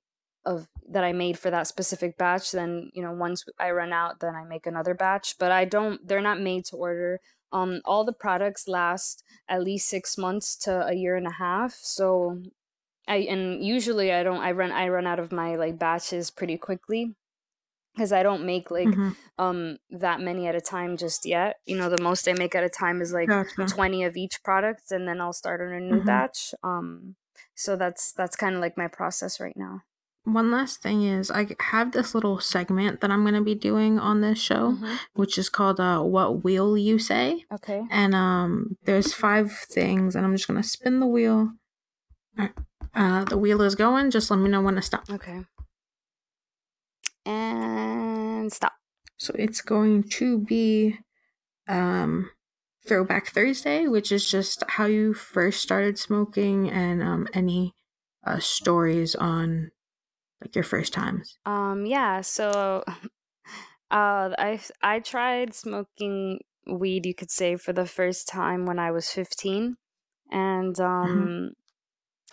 of 0.47 0.67
that 0.89 1.03
i 1.03 1.11
made 1.11 1.37
for 1.37 1.51
that 1.51 1.67
specific 1.67 2.17
batch 2.17 2.51
then 2.51 2.89
you 2.93 3.01
know 3.01 3.11
once 3.11 3.43
i 3.59 3.69
run 3.69 3.93
out 3.93 4.19
then 4.19 4.35
i 4.35 4.43
make 4.43 4.65
another 4.65 4.93
batch 4.93 5.35
but 5.37 5.51
i 5.51 5.65
don't 5.65 6.07
they're 6.07 6.21
not 6.21 6.39
made 6.39 6.65
to 6.65 6.75
order 6.75 7.19
um 7.51 7.81
all 7.85 8.03
the 8.03 8.13
products 8.13 8.67
last 8.67 9.23
at 9.47 9.63
least 9.63 9.87
six 9.87 10.17
months 10.17 10.55
to 10.55 10.87
a 10.87 10.93
year 10.93 11.15
and 11.15 11.27
a 11.27 11.33
half 11.33 11.73
so 11.73 12.41
i 13.07 13.17
and 13.17 13.63
usually 13.63 14.11
i 14.11 14.23
don't 14.23 14.41
i 14.41 14.51
run 14.51 14.71
i 14.71 14.87
run 14.87 15.05
out 15.05 15.19
of 15.19 15.31
my 15.31 15.55
like 15.55 15.77
batches 15.77 16.31
pretty 16.31 16.57
quickly 16.57 17.13
because 17.97 18.11
I 18.11 18.21
don't 18.21 18.45
make 18.45 18.69
like 18.69 18.87
mm-hmm. 18.87 19.09
um 19.39 19.77
that 19.89 20.21
many 20.21 20.47
at 20.47 20.53
a 20.53 20.61
time 20.61 20.97
just 20.97 21.25
yet. 21.25 21.55
You 21.65 21.77
know, 21.77 21.89
the 21.89 22.03
most 22.03 22.27
I 22.27 22.33
make 22.33 22.53
at 22.53 22.63
a 22.63 22.69
time 22.69 23.01
is 23.01 23.11
like 23.11 23.27
gotcha. 23.27 23.65
20 23.65 24.03
of 24.03 24.15
each 24.15 24.43
product 24.43 24.91
and 24.91 25.07
then 25.07 25.19
I'll 25.19 25.33
start 25.33 25.61
on 25.61 25.73
a 25.73 25.79
new 25.79 25.97
mm-hmm. 25.97 26.05
batch. 26.05 26.53
Um 26.63 27.15
so 27.55 27.75
that's 27.75 28.13
that's 28.13 28.35
kind 28.35 28.55
of 28.55 28.61
like 28.61 28.77
my 28.77 28.87
process 28.87 29.39
right 29.39 29.57
now. 29.57 29.81
One 30.27 30.51
last 30.51 30.81
thing 30.81 31.03
is 31.03 31.31
I 31.31 31.47
have 31.59 31.91
this 31.91 32.13
little 32.13 32.39
segment 32.39 33.01
that 33.01 33.11
I'm 33.11 33.23
going 33.23 33.33
to 33.33 33.41
be 33.41 33.55
doing 33.55 33.97
on 33.97 34.21
this 34.21 34.39
show 34.39 34.73
mm-hmm. 34.73 34.95
which 35.13 35.37
is 35.37 35.49
called 35.49 35.79
uh 35.79 36.01
what 36.01 36.43
will 36.43 36.77
you 36.77 36.99
say? 36.99 37.45
Okay. 37.53 37.83
And 37.89 38.13
um 38.13 38.77
there's 38.83 39.13
five 39.13 39.51
things 39.51 40.15
and 40.15 40.25
I'm 40.25 40.35
just 40.35 40.47
going 40.47 40.61
to 40.61 40.67
spin 40.67 40.99
the 40.99 41.07
wheel. 41.07 41.53
Uh 42.93 43.23
the 43.25 43.37
wheel 43.37 43.61
is 43.61 43.75
going, 43.75 44.11
just 44.11 44.29
let 44.29 44.39
me 44.39 44.49
know 44.49 44.61
when 44.61 44.75
to 44.75 44.81
stop. 44.81 45.09
Okay 45.09 45.43
and 47.27 48.51
stop. 48.51 48.73
So 49.17 49.35
it's 49.37 49.61
going 49.61 50.03
to 50.03 50.39
be 50.39 50.97
um, 51.67 52.31
Throwback 52.87 53.27
Thursday, 53.27 53.87
which 53.87 54.11
is 54.11 54.29
just 54.29 54.63
how 54.67 54.85
you 54.85 55.13
first 55.13 55.61
started 55.61 55.99
smoking 55.99 56.69
and 56.69 57.03
um, 57.03 57.27
any 57.33 57.73
uh, 58.25 58.39
stories 58.39 59.13
on 59.15 59.71
like 60.41 60.55
your 60.55 60.63
first 60.63 60.93
times. 60.93 61.37
Um, 61.45 61.85
yeah. 61.85 62.21
So, 62.21 62.83
uh, 63.91 64.29
I 64.37 64.59
I 64.81 64.99
tried 64.99 65.53
smoking 65.53 66.39
weed, 66.67 67.05
you 67.05 67.15
could 67.15 67.31
say, 67.31 67.55
for 67.55 67.73
the 67.73 67.85
first 67.85 68.27
time 68.27 68.65
when 68.65 68.79
I 68.79 68.91
was 68.91 69.09
fifteen, 69.09 69.77
and 70.31 70.75
mm-hmm. 70.75 70.83
um. 70.83 71.51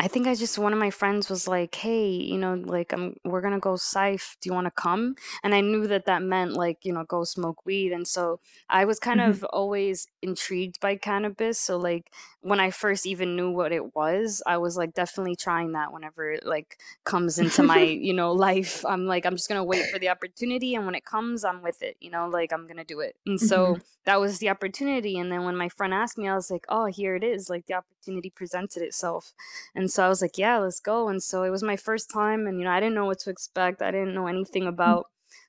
I 0.00 0.08
think 0.08 0.26
I 0.26 0.34
just 0.34 0.58
one 0.58 0.72
of 0.72 0.78
my 0.78 0.90
friends 0.90 1.30
was 1.30 1.46
like, 1.46 1.72
"Hey, 1.76 2.08
you 2.08 2.36
know, 2.36 2.54
like 2.54 2.92
I'm 2.92 3.16
we're 3.24 3.40
gonna 3.40 3.60
go 3.60 3.74
Sife. 3.74 4.36
Do 4.40 4.48
you 4.48 4.52
want 4.52 4.66
to 4.66 4.72
come?" 4.72 5.14
And 5.44 5.54
I 5.54 5.60
knew 5.60 5.86
that 5.86 6.06
that 6.06 6.20
meant 6.20 6.54
like 6.54 6.78
you 6.82 6.92
know 6.92 7.04
go 7.04 7.22
smoke 7.22 7.64
weed, 7.64 7.92
and 7.92 8.06
so 8.06 8.40
I 8.68 8.86
was 8.86 8.98
kind 8.98 9.20
mm-hmm. 9.20 9.30
of 9.30 9.44
always 9.44 10.08
intrigued 10.20 10.80
by 10.80 10.96
cannabis. 10.96 11.60
So 11.60 11.78
like 11.78 12.10
when 12.40 12.58
I 12.58 12.70
first 12.70 13.06
even 13.06 13.36
knew 13.36 13.52
what 13.52 13.70
it 13.70 13.94
was, 13.94 14.42
I 14.46 14.58
was 14.58 14.76
like 14.76 14.94
definitely 14.94 15.36
trying 15.36 15.72
that 15.72 15.92
whenever 15.92 16.32
it 16.32 16.44
like 16.44 16.76
comes 17.04 17.38
into 17.38 17.62
my 17.62 17.78
you 18.08 18.14
know 18.14 18.32
life. 18.32 18.84
I'm 18.84 19.06
like 19.06 19.24
I'm 19.24 19.36
just 19.36 19.48
gonna 19.48 19.62
wait 19.62 19.86
for 19.92 20.00
the 20.00 20.08
opportunity, 20.08 20.74
and 20.74 20.86
when 20.86 20.96
it 20.96 21.04
comes, 21.04 21.44
I'm 21.44 21.62
with 21.62 21.82
it. 21.82 21.96
You 22.00 22.10
know, 22.10 22.28
like 22.28 22.52
I'm 22.52 22.66
gonna 22.66 22.84
do 22.84 22.98
it. 22.98 23.14
And 23.26 23.40
so 23.40 23.74
mm-hmm. 23.74 23.82
that 24.06 24.20
was 24.20 24.40
the 24.40 24.48
opportunity. 24.48 25.18
And 25.18 25.30
then 25.30 25.44
when 25.44 25.56
my 25.56 25.68
friend 25.68 25.94
asked 25.94 26.18
me, 26.18 26.26
I 26.26 26.34
was 26.34 26.50
like, 26.50 26.66
"Oh, 26.68 26.86
here 26.86 27.14
it 27.14 27.22
is!" 27.22 27.48
Like 27.48 27.66
the 27.66 27.74
opportunity 27.74 28.30
presented 28.30 28.82
itself, 28.82 29.32
and 29.74 29.83
and 29.84 29.90
so 29.90 30.02
I 30.02 30.08
was 30.08 30.22
like, 30.22 30.38
yeah, 30.38 30.56
let's 30.56 30.80
go. 30.80 31.10
And 31.10 31.22
so 31.22 31.42
it 31.42 31.50
was 31.50 31.62
my 31.62 31.76
first 31.76 32.10
time 32.10 32.46
and 32.46 32.58
you 32.58 32.64
know, 32.64 32.70
I 32.70 32.80
didn't 32.80 32.94
know 32.94 33.04
what 33.04 33.18
to 33.18 33.30
expect. 33.30 33.82
I 33.82 33.90
didn't 33.90 34.14
know 34.14 34.28
anything 34.28 34.62
mm. 34.62 34.68
about 34.68 35.08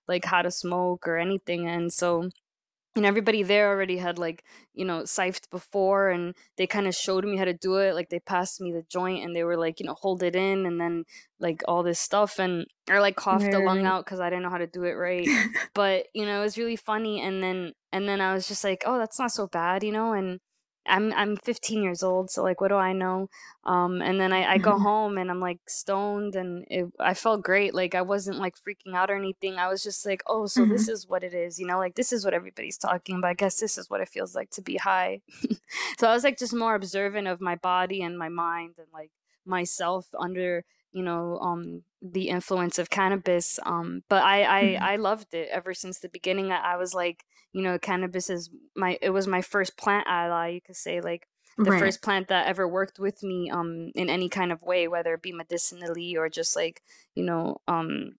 like 0.10 0.26
how 0.26 0.42
to 0.42 0.52
smoke 0.52 1.08
or 1.08 1.18
anything. 1.18 1.70
And 1.70 1.94
so 1.94 2.28
you 2.98 3.02
know 3.02 3.08
everybody 3.08 3.44
there 3.44 3.70
already 3.70 3.96
had 3.96 4.20
like 4.20 4.44
you 4.74 4.84
know 4.84 5.06
sifed 5.06 5.50
before 5.52 6.10
and 6.10 6.36
they 6.58 6.68
kind 6.68 6.86
of 6.86 6.94
showed 6.94 7.24
me 7.24 7.38
how 7.38 7.46
to 7.46 7.54
do 7.54 7.76
it 7.76 7.96
like 7.96 8.10
they 8.10 8.20
passed 8.20 8.60
me 8.60 8.74
the 8.74 8.84
joint 8.90 9.24
and 9.24 9.34
they 9.34 9.46
were 9.46 9.58
like 9.58 9.80
you 9.80 9.86
know 9.86 9.94
hold 9.94 10.22
it 10.22 10.36
in 10.36 10.66
and 10.66 10.80
then 10.80 11.06
like 11.40 11.62
all 11.66 11.82
this 11.82 12.00
stuff 12.00 12.40
and 12.40 12.66
I 12.90 13.00
like 13.00 13.16
coughed 13.16 13.52
the 13.52 13.60
lung 13.60 13.86
out 13.86 14.06
because 14.06 14.22
i 14.22 14.30
didn't 14.30 14.44
know 14.44 14.50
how 14.50 14.60
to 14.60 14.68
do 14.68 14.84
it 14.84 14.94
right 14.94 15.28
but 15.74 16.08
you 16.14 16.26
know 16.26 16.40
it 16.40 16.44
was 16.44 16.58
really 16.58 16.78
funny 16.78 17.20
and 17.20 17.44
then 17.44 17.74
and 17.92 18.08
then 18.08 18.22
i 18.22 18.34
was 18.34 18.48
just 18.48 18.64
like 18.64 18.84
oh 18.86 18.98
that's 18.98 19.20
not 19.20 19.32
so 19.32 19.48
bad 19.48 19.84
you 19.84 19.92
know 19.92 20.14
and 20.14 20.40
I'm 20.88 21.14
I'm 21.14 21.38
15 21.38 21.82
years 21.84 22.04
old, 22.04 22.30
so 22.30 22.44
like, 22.44 22.62
what 22.62 22.70
do 22.70 22.76
I 22.76 22.94
know? 22.94 23.30
Um, 23.64 24.02
and 24.02 24.20
then 24.20 24.32
I, 24.32 24.54
I 24.54 24.58
go 24.58 24.78
home 24.80 25.18
and 25.18 25.30
I'm 25.30 25.40
like 25.40 25.60
stoned, 25.68 26.36
and 26.36 26.66
it, 26.70 26.86
I 27.00 27.14
felt 27.14 27.44
great. 27.44 27.74
Like 27.74 27.96
I 27.96 28.02
wasn't 28.02 28.38
like 28.38 28.56
freaking 28.56 28.96
out 28.96 29.10
or 29.10 29.16
anything. 29.16 29.56
I 29.56 29.68
was 29.68 29.84
just 29.84 30.06
like, 30.06 30.24
oh, 30.28 30.46
so 30.46 30.62
mm-hmm. 30.62 30.72
this 30.72 30.88
is 30.88 31.08
what 31.08 31.24
it 31.24 31.34
is, 31.34 31.60
you 31.60 31.66
know? 31.66 31.78
Like 31.78 31.96
this 31.96 32.14
is 32.14 32.24
what 32.24 32.34
everybody's 32.34 32.78
talking 32.78 33.18
about. 33.18 33.30
I 33.30 33.34
guess 33.34 33.60
this 33.60 33.78
is 33.78 33.90
what 33.90 34.02
it 34.02 34.10
feels 34.10 34.36
like 34.36 34.50
to 34.52 34.62
be 34.62 34.78
high. 34.78 35.22
so 35.98 36.08
I 36.08 36.14
was 36.14 36.24
like 36.24 36.38
just 36.38 36.54
more 36.54 36.76
observant 36.76 37.28
of 37.28 37.42
my 37.42 37.56
body 37.56 38.02
and 38.02 38.18
my 38.18 38.30
mind 38.30 38.76
and 38.78 38.88
like 38.94 39.12
myself 39.46 40.08
under 40.20 40.64
you 40.92 41.04
know 41.04 41.38
um 41.40 41.84
the 42.02 42.30
influence 42.30 42.80
of 42.80 42.90
cannabis 42.90 43.60
um 43.64 44.02
but 44.10 44.24
i 44.24 44.44
i 44.44 44.64
mm-hmm. 44.64 44.84
i 44.84 44.96
loved 44.96 45.34
it 45.34 45.50
ever 45.52 45.74
since 45.74 46.00
the 46.00 46.10
beginning 46.10 46.52
I, 46.52 46.74
I, 46.74 46.78
was 46.78 46.94
like 46.94 47.26
you 47.56 47.62
know 47.62 47.80
cannabis 47.80 48.30
is 48.30 48.50
my 48.76 48.98
it 49.02 49.12
was 49.12 49.28
my 49.28 49.42
first 49.42 49.78
plant 49.78 50.06
ally 50.10 50.50
you 50.50 50.62
could 50.62 50.76
say 50.76 51.00
like 51.00 51.28
the 51.58 51.72
right. 51.72 51.80
first 51.80 52.02
plant 52.02 52.28
that 52.28 52.48
ever 52.48 52.68
worked 52.68 53.00
with 53.00 53.24
me 53.24 53.50
um 53.50 53.92
in 53.96 54.10
any 54.10 54.28
kind 54.28 54.52
of 54.52 54.62
way 54.62 54.90
whether 54.90 55.14
it 55.14 55.22
be 55.22 55.32
medicinally 55.32 56.18
or 56.18 56.28
just 56.28 56.54
like 56.54 56.82
you 57.16 57.24
know 57.24 57.58
um 57.70 58.16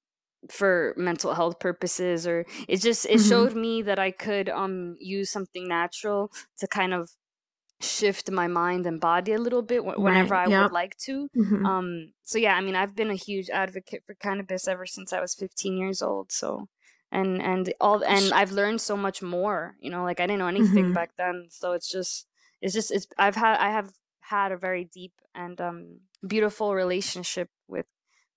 for 0.48 0.94
mental 0.96 1.34
health 1.34 1.58
purposes 1.58 2.26
or 2.26 2.46
it 2.66 2.78
just 2.80 3.04
it 3.04 3.18
mm-hmm. 3.18 3.28
showed 3.28 3.54
me 3.54 3.82
that 3.82 3.98
i 3.98 4.10
could 4.10 4.48
um 4.48 4.96
use 5.00 5.30
something 5.30 5.68
natural 5.68 6.32
to 6.58 6.66
kind 6.66 6.94
of 6.94 7.10
shift 7.80 8.30
my 8.30 8.46
mind 8.46 8.86
and 8.86 9.00
body 9.00 9.32
a 9.32 9.38
little 9.38 9.62
bit 9.62 9.84
whenever 9.84 10.34
right. 10.34 10.48
I 10.48 10.50
yep. 10.50 10.62
would 10.62 10.72
like 10.72 10.96
to. 10.98 11.28
Mm-hmm. 11.36 11.66
Um, 11.66 12.12
so 12.22 12.38
yeah, 12.38 12.54
I 12.54 12.60
mean, 12.62 12.74
I've 12.74 12.96
been 12.96 13.10
a 13.10 13.14
huge 13.14 13.50
advocate 13.50 14.02
for 14.06 14.14
cannabis 14.14 14.66
ever 14.66 14.86
since 14.86 15.12
I 15.12 15.20
was 15.20 15.34
15 15.34 15.76
years 15.76 16.00
old. 16.00 16.32
So, 16.32 16.68
and 17.12 17.40
and 17.42 17.72
all 17.80 18.02
and 18.02 18.32
I've 18.32 18.52
learned 18.52 18.80
so 18.80 18.96
much 18.96 19.22
more. 19.22 19.76
You 19.80 19.90
know, 19.90 20.04
like 20.04 20.20
I 20.20 20.26
didn't 20.26 20.40
know 20.40 20.48
anything 20.48 20.84
mm-hmm. 20.86 20.92
back 20.92 21.12
then. 21.16 21.48
So 21.50 21.72
it's 21.72 21.90
just 21.90 22.26
it's 22.60 22.74
just 22.74 22.90
it's 22.90 23.06
I've 23.18 23.36
had 23.36 23.58
I 23.58 23.70
have 23.70 23.92
had 24.20 24.52
a 24.52 24.56
very 24.56 24.84
deep 24.84 25.12
and 25.34 25.60
um 25.60 26.00
beautiful 26.26 26.74
relationship 26.74 27.48
with 27.68 27.86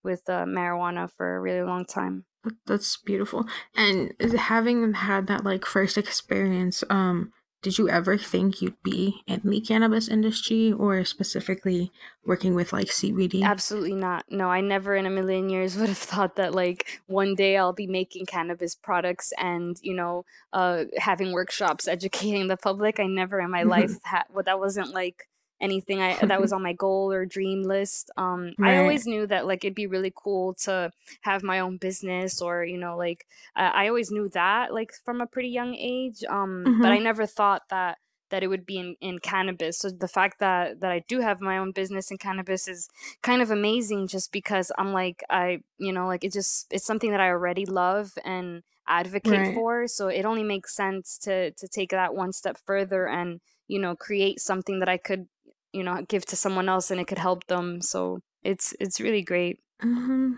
with 0.03 0.29
uh, 0.29 0.45
marijuana 0.45 1.09
for 1.11 1.35
a 1.35 1.41
really 1.41 1.63
long 1.63 1.85
time. 1.85 2.25
That's 2.65 2.97
beautiful. 2.97 3.45
And 3.75 4.13
having 4.37 4.93
had 4.93 5.27
that 5.27 5.43
like 5.43 5.65
first 5.65 5.97
experience, 5.97 6.83
um, 6.89 7.33
did 7.61 7.77
you 7.77 7.89
ever 7.89 8.17
think 8.17 8.61
you'd 8.61 8.81
be 8.83 9.21
in 9.27 9.41
the 9.43 9.59
cannabis 9.59 10.07
industry 10.07 10.71
or 10.71 11.03
specifically 11.03 11.91
working 12.25 12.55
with 12.55 12.71
like 12.71 12.87
CBD? 12.87 13.43
Absolutely 13.43 13.95
not. 13.95 14.25
No, 14.29 14.49
I 14.49 14.61
never 14.61 14.95
in 14.95 15.05
a 15.05 15.09
million 15.09 15.49
years 15.49 15.75
would 15.77 15.89
have 15.89 15.97
thought 15.97 16.35
that 16.37 16.53
like 16.53 17.01
one 17.07 17.35
day 17.35 17.57
I'll 17.57 17.73
be 17.73 17.87
making 17.87 18.25
cannabis 18.25 18.75
products 18.75 19.33
and, 19.37 19.77
you 19.81 19.93
know, 19.93 20.25
uh, 20.53 20.85
having 20.97 21.31
workshops 21.31 21.87
educating 21.87 22.47
the 22.47 22.57
public. 22.57 22.99
I 22.99 23.07
never 23.07 23.39
in 23.39 23.51
my 23.51 23.63
life 23.63 23.91
had, 24.03 24.23
well, 24.31 24.43
that 24.43 24.59
wasn't 24.59 24.93
like 24.93 25.28
anything 25.61 26.01
I 26.01 26.15
that 26.25 26.41
was 26.41 26.53
on 26.53 26.63
my 26.63 26.73
goal 26.73 27.11
or 27.11 27.25
dream 27.25 27.63
list. 27.63 28.11
Um, 28.17 28.53
right. 28.57 28.75
I 28.75 28.77
always 28.77 29.05
knew 29.05 29.27
that 29.27 29.45
like 29.45 29.63
it'd 29.63 29.75
be 29.75 29.87
really 29.87 30.13
cool 30.15 30.53
to 30.65 30.91
have 31.21 31.43
my 31.43 31.59
own 31.59 31.77
business 31.77 32.41
or 32.41 32.63
you 32.63 32.77
know 32.77 32.97
like 32.97 33.25
I, 33.55 33.85
I 33.85 33.87
always 33.87 34.11
knew 34.11 34.29
that 34.29 34.73
like 34.73 34.91
from 35.05 35.21
a 35.21 35.27
pretty 35.27 35.49
young 35.49 35.75
age. 35.75 36.23
Um, 36.29 36.63
mm-hmm. 36.65 36.81
but 36.81 36.91
I 36.91 36.97
never 36.99 37.25
thought 37.25 37.63
that 37.69 37.97
that 38.29 38.43
it 38.43 38.47
would 38.47 38.65
be 38.65 38.77
in, 38.77 38.95
in 39.01 39.19
cannabis. 39.19 39.79
So 39.79 39.89
the 39.89 40.07
fact 40.07 40.39
that 40.39 40.79
that 40.81 40.91
I 40.91 41.03
do 41.07 41.19
have 41.21 41.41
my 41.41 41.57
own 41.57 41.71
business 41.71 42.11
in 42.11 42.17
cannabis 42.17 42.67
is 42.67 42.89
kind 43.21 43.41
of 43.41 43.51
amazing 43.51 44.07
just 44.07 44.31
because 44.31 44.71
I'm 44.77 44.93
like 44.93 45.23
I 45.29 45.59
you 45.77 45.91
know 45.91 46.07
like 46.07 46.23
it 46.23 46.33
just 46.33 46.67
it's 46.71 46.85
something 46.85 47.11
that 47.11 47.21
I 47.21 47.29
already 47.29 47.65
love 47.65 48.13
and 48.23 48.63
advocate 48.87 49.31
right. 49.31 49.53
for. 49.53 49.87
So 49.87 50.07
it 50.07 50.25
only 50.25 50.43
makes 50.43 50.75
sense 50.75 51.17
to 51.19 51.51
to 51.51 51.67
take 51.67 51.91
that 51.91 52.15
one 52.15 52.33
step 52.33 52.57
further 52.65 53.07
and 53.07 53.39
you 53.67 53.79
know 53.79 53.95
create 53.95 54.39
something 54.39 54.79
that 54.79 54.89
I 54.89 54.97
could 54.97 55.27
you 55.73 55.83
know 55.83 56.03
give 56.07 56.25
to 56.25 56.35
someone 56.35 56.69
else 56.69 56.91
and 56.91 56.99
it 56.99 57.07
could 57.07 57.17
help 57.17 57.45
them 57.47 57.81
so 57.81 58.19
it's 58.43 58.73
it's 58.79 58.99
really 58.99 59.21
great 59.21 59.59
mm-hmm. 59.83 60.33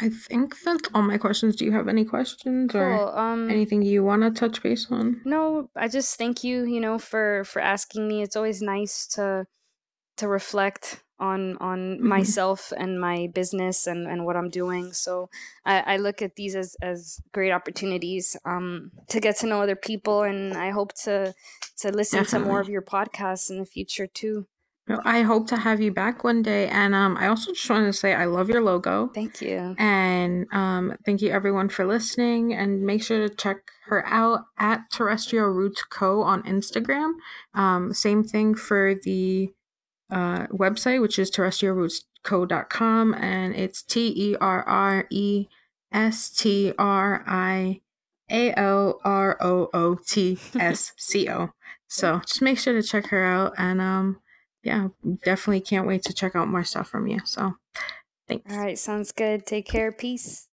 i 0.00 0.08
think 0.08 0.54
that's 0.64 0.88
all 0.94 1.02
my 1.02 1.18
questions 1.18 1.56
do 1.56 1.64
you 1.64 1.72
have 1.72 1.88
any 1.88 2.04
questions 2.04 2.72
cool. 2.72 2.80
or 2.80 3.18
um, 3.18 3.48
anything 3.50 3.82
you 3.82 4.02
want 4.02 4.22
to 4.22 4.30
touch 4.30 4.62
base 4.62 4.86
on 4.90 5.20
no 5.24 5.68
i 5.76 5.88
just 5.88 6.16
thank 6.16 6.42
you 6.42 6.64
you 6.64 6.80
know 6.80 6.98
for 6.98 7.44
for 7.44 7.60
asking 7.60 8.08
me 8.08 8.22
it's 8.22 8.36
always 8.36 8.62
nice 8.62 9.06
to 9.06 9.44
to 10.16 10.28
reflect 10.28 11.02
on 11.20 11.56
on 11.58 11.78
mm-hmm. 11.78 12.08
myself 12.08 12.72
and 12.76 13.00
my 13.00 13.28
business 13.34 13.86
and 13.86 14.06
and 14.06 14.24
what 14.24 14.36
I'm 14.36 14.50
doing. 14.50 14.92
So 14.92 15.30
I, 15.64 15.94
I 15.94 15.96
look 15.98 16.22
at 16.22 16.36
these 16.36 16.56
as 16.56 16.76
as 16.82 17.20
great 17.32 17.52
opportunities 17.52 18.36
um, 18.44 18.90
to 19.08 19.20
get 19.20 19.36
to 19.38 19.46
know 19.46 19.62
other 19.62 19.76
people, 19.76 20.22
and 20.22 20.54
I 20.54 20.70
hope 20.70 20.94
to 21.04 21.34
to 21.78 21.92
listen 21.92 22.20
Definitely. 22.20 22.44
to 22.44 22.50
more 22.50 22.60
of 22.60 22.68
your 22.68 22.82
podcasts 22.82 23.50
in 23.50 23.58
the 23.58 23.66
future 23.66 24.06
too. 24.06 24.46
I 25.04 25.22
hope 25.22 25.46
to 25.48 25.56
have 25.56 25.80
you 25.80 25.92
back 25.92 26.24
one 26.24 26.42
day. 26.42 26.68
And 26.68 26.94
um, 26.94 27.16
I 27.16 27.28
also 27.28 27.52
just 27.52 27.68
wanted 27.68 27.86
to 27.86 27.92
say 27.92 28.14
I 28.14 28.24
love 28.24 28.48
your 28.48 28.62
logo. 28.62 29.08
Thank 29.14 29.40
you. 29.40 29.74
And 29.78 30.46
um, 30.52 30.96
thank 31.04 31.22
you 31.22 31.30
everyone 31.30 31.68
for 31.68 31.86
listening. 31.86 32.54
And 32.54 32.82
make 32.82 33.02
sure 33.02 33.28
to 33.28 33.34
check 33.34 33.58
her 33.86 34.06
out 34.06 34.46
at 34.58 34.90
Terrestrial 34.90 35.46
Roots 35.46 35.82
Co. 35.84 36.22
on 36.22 36.42
Instagram. 36.42 37.12
Um, 37.54 37.92
same 37.92 38.24
thing 38.24 38.54
for 38.54 38.94
the 38.94 39.52
uh, 40.10 40.46
website, 40.48 41.00
which 41.00 41.18
is 41.18 41.30
terrestrialrootsco.com, 41.30 43.14
and 43.14 43.54
it's 43.54 43.82
T 43.82 44.12
E 44.16 44.36
R 44.40 44.62
R 44.62 45.06
E 45.10 45.46
S 45.92 46.30
T 46.30 46.72
R 46.78 47.24
I 47.26 47.80
A 48.30 48.52
L 48.54 49.00
R 49.04 49.36
O 49.40 49.70
O 49.72 49.94
T 50.06 50.38
S 50.58 50.92
C 50.96 51.28
O. 51.28 51.50
So 51.92 52.20
just 52.20 52.40
make 52.40 52.56
sure 52.56 52.72
to 52.72 52.86
check 52.86 53.08
her 53.08 53.24
out, 53.24 53.54
and 53.58 53.80
um, 53.80 54.20
yeah, 54.62 54.90
definitely 55.24 55.60
can't 55.60 55.88
wait 55.88 56.04
to 56.04 56.12
check 56.12 56.36
out 56.36 56.46
more 56.46 56.62
stuff 56.62 56.88
from 56.88 57.08
you. 57.08 57.18
So 57.24 57.56
thanks. 58.28 58.52
All 58.52 58.60
right, 58.60 58.78
sounds 58.78 59.10
good. 59.10 59.44
Take 59.44 59.66
care. 59.66 59.90
Peace. 59.90 60.46